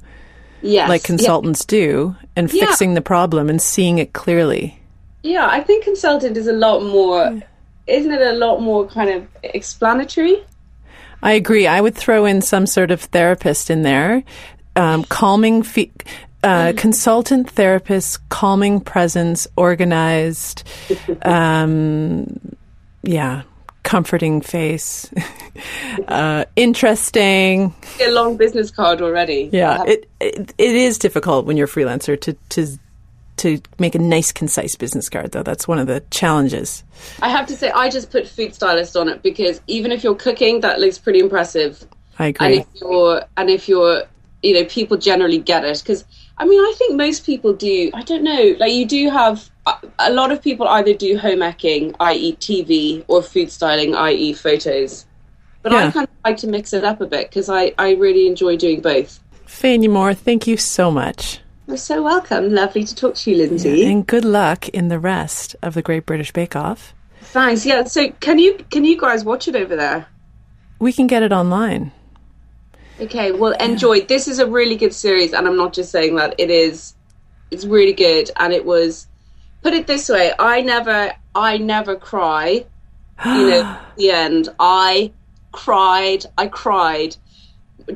yes 0.62 0.88
like 0.88 1.02
consultants 1.02 1.64
yeah. 1.68 1.78
do 1.78 2.16
and 2.36 2.50
fixing 2.50 2.94
the 2.94 3.02
problem 3.02 3.50
and 3.50 3.60
seeing 3.60 3.98
it 3.98 4.12
clearly 4.12 4.78
yeah 5.22 5.48
i 5.48 5.60
think 5.60 5.84
consultant 5.84 6.36
is 6.36 6.46
a 6.46 6.52
lot 6.52 6.82
more 6.82 7.40
isn't 7.86 8.12
it 8.12 8.20
a 8.20 8.32
lot 8.32 8.60
more 8.60 8.86
kind 8.86 9.10
of 9.10 9.26
explanatory 9.42 10.42
I 11.22 11.32
agree. 11.32 11.66
I 11.66 11.80
would 11.80 11.94
throw 11.94 12.26
in 12.26 12.42
some 12.42 12.66
sort 12.66 12.90
of 12.90 13.00
therapist 13.00 13.70
in 13.70 13.80
there 13.80 14.22
um, 14.76 15.04
calming, 15.04 15.62
fe- 15.62 15.90
uh, 16.44 16.72
consultant 16.76 17.50
therapist, 17.50 18.28
calming 18.28 18.80
presence, 18.80 19.46
organized. 19.56 20.68
Um, 21.22 22.38
yeah, 23.02 23.42
comforting 23.82 24.40
face, 24.40 25.10
uh, 26.08 26.44
interesting. 26.56 27.74
A 28.00 28.10
long 28.10 28.36
business 28.36 28.70
card 28.70 29.00
already. 29.00 29.48
Yeah, 29.52 29.84
it, 29.84 30.08
it 30.20 30.54
it 30.58 30.74
is 30.74 30.98
difficult 30.98 31.46
when 31.46 31.56
you're 31.56 31.66
a 31.66 31.70
freelancer 31.70 32.20
to 32.20 32.32
to 32.50 32.78
to 33.36 33.60
make 33.78 33.94
a 33.94 33.98
nice, 33.98 34.32
concise 34.32 34.76
business 34.76 35.08
card. 35.08 35.32
Though 35.32 35.42
that's 35.42 35.68
one 35.68 35.78
of 35.78 35.86
the 35.86 36.02
challenges. 36.10 36.84
I 37.20 37.28
have 37.28 37.46
to 37.46 37.56
say, 37.56 37.70
I 37.70 37.88
just 37.88 38.10
put 38.10 38.26
food 38.26 38.54
stylist 38.54 38.96
on 38.96 39.08
it 39.08 39.22
because 39.22 39.60
even 39.66 39.92
if 39.92 40.04
you're 40.04 40.14
cooking, 40.14 40.60
that 40.60 40.80
looks 40.80 40.98
pretty 40.98 41.20
impressive. 41.20 41.84
I 42.18 42.28
agree. 42.28 42.46
And 42.46 42.54
if 42.56 42.66
you're 42.80 43.22
and 43.36 43.50
if 43.50 43.68
you're 43.68 44.04
you 44.42 44.54
know 44.54 44.64
people 44.64 44.96
generally 44.96 45.38
get 45.38 45.64
it 45.64 45.78
because 45.78 46.04
I 46.38 46.44
mean 46.46 46.60
I 46.60 46.74
think 46.76 46.96
most 46.96 47.24
people 47.24 47.52
do. 47.52 47.90
I 47.94 48.02
don't 48.02 48.24
know. 48.24 48.56
Like 48.58 48.72
you 48.72 48.86
do 48.86 49.10
have 49.10 49.48
a 49.98 50.12
lot 50.12 50.32
of 50.32 50.42
people 50.42 50.68
either 50.68 50.94
do 50.94 51.16
home 51.16 51.42
ecking, 51.42 51.94
i.e., 52.00 52.36
TV, 52.36 53.04
or 53.08 53.22
food 53.22 53.50
styling, 53.50 53.94
i.e., 53.94 54.32
photos. 54.34 55.06
But 55.62 55.72
Yeah. 55.72 55.86
I 55.86 55.90
kind 55.90 56.04
of 56.04 56.14
like 56.24 56.36
to 56.38 56.46
mix 56.46 56.72
it 56.72 56.84
up 56.84 57.00
a 57.00 57.06
bit 57.06 57.30
because 57.30 57.48
I, 57.48 57.72
I 57.78 57.92
really 57.92 58.26
enjoy 58.26 58.56
doing 58.56 58.80
both. 58.80 59.20
Faenia 59.46 59.90
Moore, 59.90 60.12
thank 60.12 60.46
you 60.46 60.56
so 60.56 60.90
much. 60.90 61.40
You're 61.66 61.78
so 61.78 62.02
welcome. 62.02 62.52
Lovely 62.52 62.84
to 62.84 62.94
talk 62.94 63.14
to 63.14 63.30
you, 63.30 63.38
Lindsay. 63.38 63.86
And 63.86 64.06
good 64.06 64.24
luck 64.24 64.68
in 64.68 64.88
the 64.88 64.98
rest 64.98 65.56
of 65.62 65.72
the 65.72 65.80
Great 65.80 66.04
British 66.04 66.32
Bake 66.32 66.54
Off. 66.54 66.92
Thanks. 67.22 67.64
Yeah. 67.64 67.84
So 67.84 68.10
can 68.20 68.38
you 68.38 68.58
can 68.70 68.84
you 68.84 69.00
guys 69.00 69.24
watch 69.24 69.48
it 69.48 69.56
over 69.56 69.74
there? 69.74 70.06
We 70.78 70.92
can 70.92 71.06
get 71.06 71.22
it 71.22 71.32
online. 71.32 71.92
Okay. 73.00 73.32
Well, 73.32 73.52
enjoy. 73.52 74.02
This 74.02 74.28
is 74.28 74.38
a 74.38 74.46
really 74.46 74.76
good 74.76 74.94
series, 74.94 75.32
and 75.32 75.46
I'm 75.46 75.56
not 75.56 75.72
just 75.72 75.90
saying 75.90 76.16
that. 76.16 76.34
It 76.38 76.50
is. 76.50 76.94
It's 77.50 77.64
really 77.64 77.92
good, 77.92 78.30
and 78.36 78.52
it 78.52 78.64
was. 78.64 79.08
Put 79.62 79.74
it 79.74 79.86
this 79.86 80.08
way: 80.08 80.32
I 80.38 80.60
never, 80.60 81.12
I 81.34 81.58
never 81.58 81.96
cry. 81.96 82.66
You 83.24 83.50
know, 83.50 83.62
at 83.64 83.96
the 83.96 84.10
end, 84.10 84.48
I 84.58 85.12
cried. 85.52 86.26
I 86.38 86.48
cried. 86.48 87.16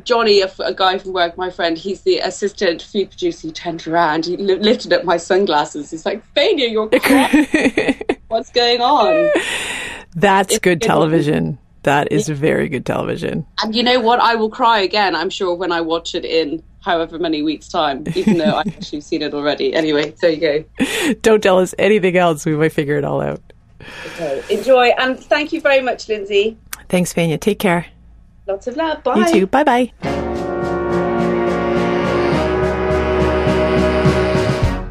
Johnny, 0.05 0.43
a, 0.43 0.51
a 0.59 0.75
guy 0.75 0.99
from 0.99 1.15
work, 1.15 1.39
my 1.39 1.49
friend, 1.49 1.79
he's 1.79 2.03
the 2.03 2.19
assistant 2.19 2.83
food 2.83 3.09
producer. 3.09 3.49
He 3.49 3.53
turned 3.53 3.87
around, 3.89 4.27
he 4.27 4.37
li- 4.37 4.57
lifted 4.57 4.93
up 4.93 5.05
my 5.05 5.17
sunglasses. 5.17 5.91
He's 5.91 6.05
like, 6.05 6.23
"Faenia, 6.35 6.71
you're 6.71 6.89
crying. 6.89 8.01
What's 8.29 8.51
going 8.51 8.81
on?" 8.81 9.31
That's 10.15 10.59
good 10.59 10.81
good. 10.81 10.83
television. 10.83 11.59
That 11.85 12.13
is 12.13 12.29
very 12.29 12.69
good 12.69 12.85
television. 12.85 13.47
And 13.63 13.75
you 13.75 13.83
know 13.83 14.01
what? 14.01 14.21
I 14.21 14.35
will 14.35 14.51
cry 14.51 14.81
again, 14.81 15.15
I'm 15.15 15.31
sure, 15.31 15.55
when 15.55 15.73
I 15.73 15.81
watch 15.81 16.15
it 16.15 16.25
in 16.25 16.63
however 16.81 17.19
many 17.19 17.43
weeks' 17.43 17.69
time, 17.69 18.05
even 18.15 18.39
though 18.39 18.57
I've 18.57 18.67
actually 18.77 19.01
seen 19.01 19.23
it 19.23 19.35
already. 19.35 19.75
Anyway, 19.75 20.15
there 20.21 20.31
you 20.31 20.65
go. 20.79 21.15
Don't 21.23 21.43
tell 21.43 21.59
us 21.59 21.75
anything 21.79 22.17
else. 22.17 22.45
We 22.45 22.57
might 22.57 22.73
figure 22.73 22.97
it 22.97 23.05
all 23.05 23.21
out. 23.21 23.41
Okay. 24.07 24.43
Enjoy. 24.51 24.89
And 24.99 25.19
thank 25.19 25.53
you 25.53 25.61
very 25.61 25.81
much, 25.81 26.09
Lindsay. 26.09 26.57
Thanks, 26.89 27.13
Faenia. 27.13 27.41
Take 27.41 27.59
care. 27.59 27.87
Lots 28.47 28.67
of 28.67 28.77
love. 28.77 29.03
Bye. 29.05 29.19
You 29.19 29.33
too. 29.33 29.47
Bye 29.47 29.65
bye. 29.65 29.93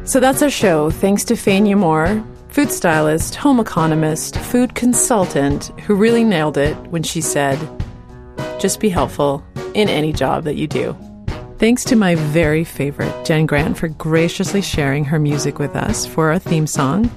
So 0.04 0.20
that's 0.20 0.40
our 0.40 0.48
show. 0.48 0.90
Thanks 0.90 1.22
to 1.24 1.34
Faenia 1.34 1.76
Moore, 1.76 2.24
food 2.58 2.72
stylist, 2.72 3.36
home 3.36 3.60
economist, 3.60 4.36
food 4.36 4.74
consultant, 4.74 5.66
who 5.82 5.94
really 5.94 6.24
nailed 6.24 6.58
it 6.58 6.76
when 6.88 7.04
she 7.04 7.20
said, 7.20 7.56
just 8.58 8.80
be 8.80 8.88
helpful 8.88 9.44
in 9.74 9.88
any 9.88 10.12
job 10.12 10.42
that 10.42 10.56
you 10.56 10.66
do. 10.66 10.92
Thanks 11.58 11.84
to 11.84 11.94
my 11.94 12.16
very 12.16 12.64
favorite, 12.64 13.14
Jenn 13.24 13.46
Grant, 13.46 13.78
for 13.78 13.86
graciously 13.86 14.60
sharing 14.60 15.04
her 15.04 15.20
music 15.20 15.60
with 15.60 15.76
us 15.76 16.04
for 16.04 16.32
our 16.32 16.40
theme 16.40 16.66
song. 16.66 17.08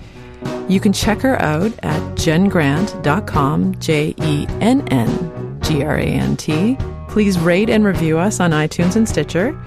You 0.70 0.80
can 0.80 0.94
check 0.94 1.22
her 1.22 1.42
out 1.42 1.72
at 1.82 2.00
jenngrant.com, 2.20 3.80
J 3.80 4.14
E 4.22 4.46
N 4.60 4.88
N 4.90 5.60
G 5.64 5.84
R 5.84 5.98
A 5.98 6.06
N 6.06 6.38
T. 6.38 6.78
Please 7.08 7.40
rate 7.40 7.72
and 7.72 7.84
review 7.84 8.20
us 8.20 8.40
on 8.40 8.52
iTunes 8.52 8.96
and 8.96 9.10
Stitcher. 9.10 9.60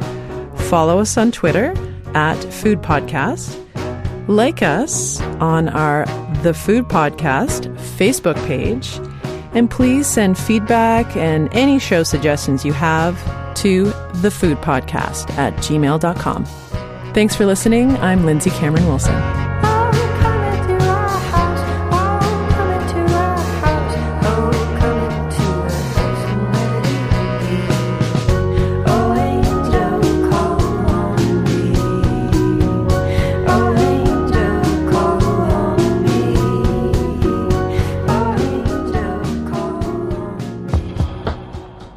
Follow 0.69 1.01
us 1.01 1.17
on 1.17 1.33
Twitter 1.33 1.75
at 2.15 2.37
Food 2.45 2.81
Podcast. 2.81 3.64
Like 4.27 4.63
us 4.63 5.21
on 5.41 5.69
our 5.69 6.07
The 6.43 6.55
Food 6.55 6.87
Podcast 6.87 7.75
Facebook 7.97 8.37
page. 8.47 8.99
And 9.53 9.71
please 9.71 10.07
send 10.07 10.39
feedback 10.39 11.17
and 11.17 11.49
any 11.55 11.79
show 11.79 12.03
suggestions 12.03 12.65
you 12.65 12.73
have 12.73 13.17
to 13.57 13.85
thefoodpodcast 13.85 15.31
at 15.37 15.55
gmail.com. 15.57 16.45
Thanks 17.15 17.37
for 17.37 17.47
listening. 17.47 17.97
I'm 17.99 18.25
Lindsay 18.25 18.51
Cameron 18.51 18.87
Wilson. 18.87 19.44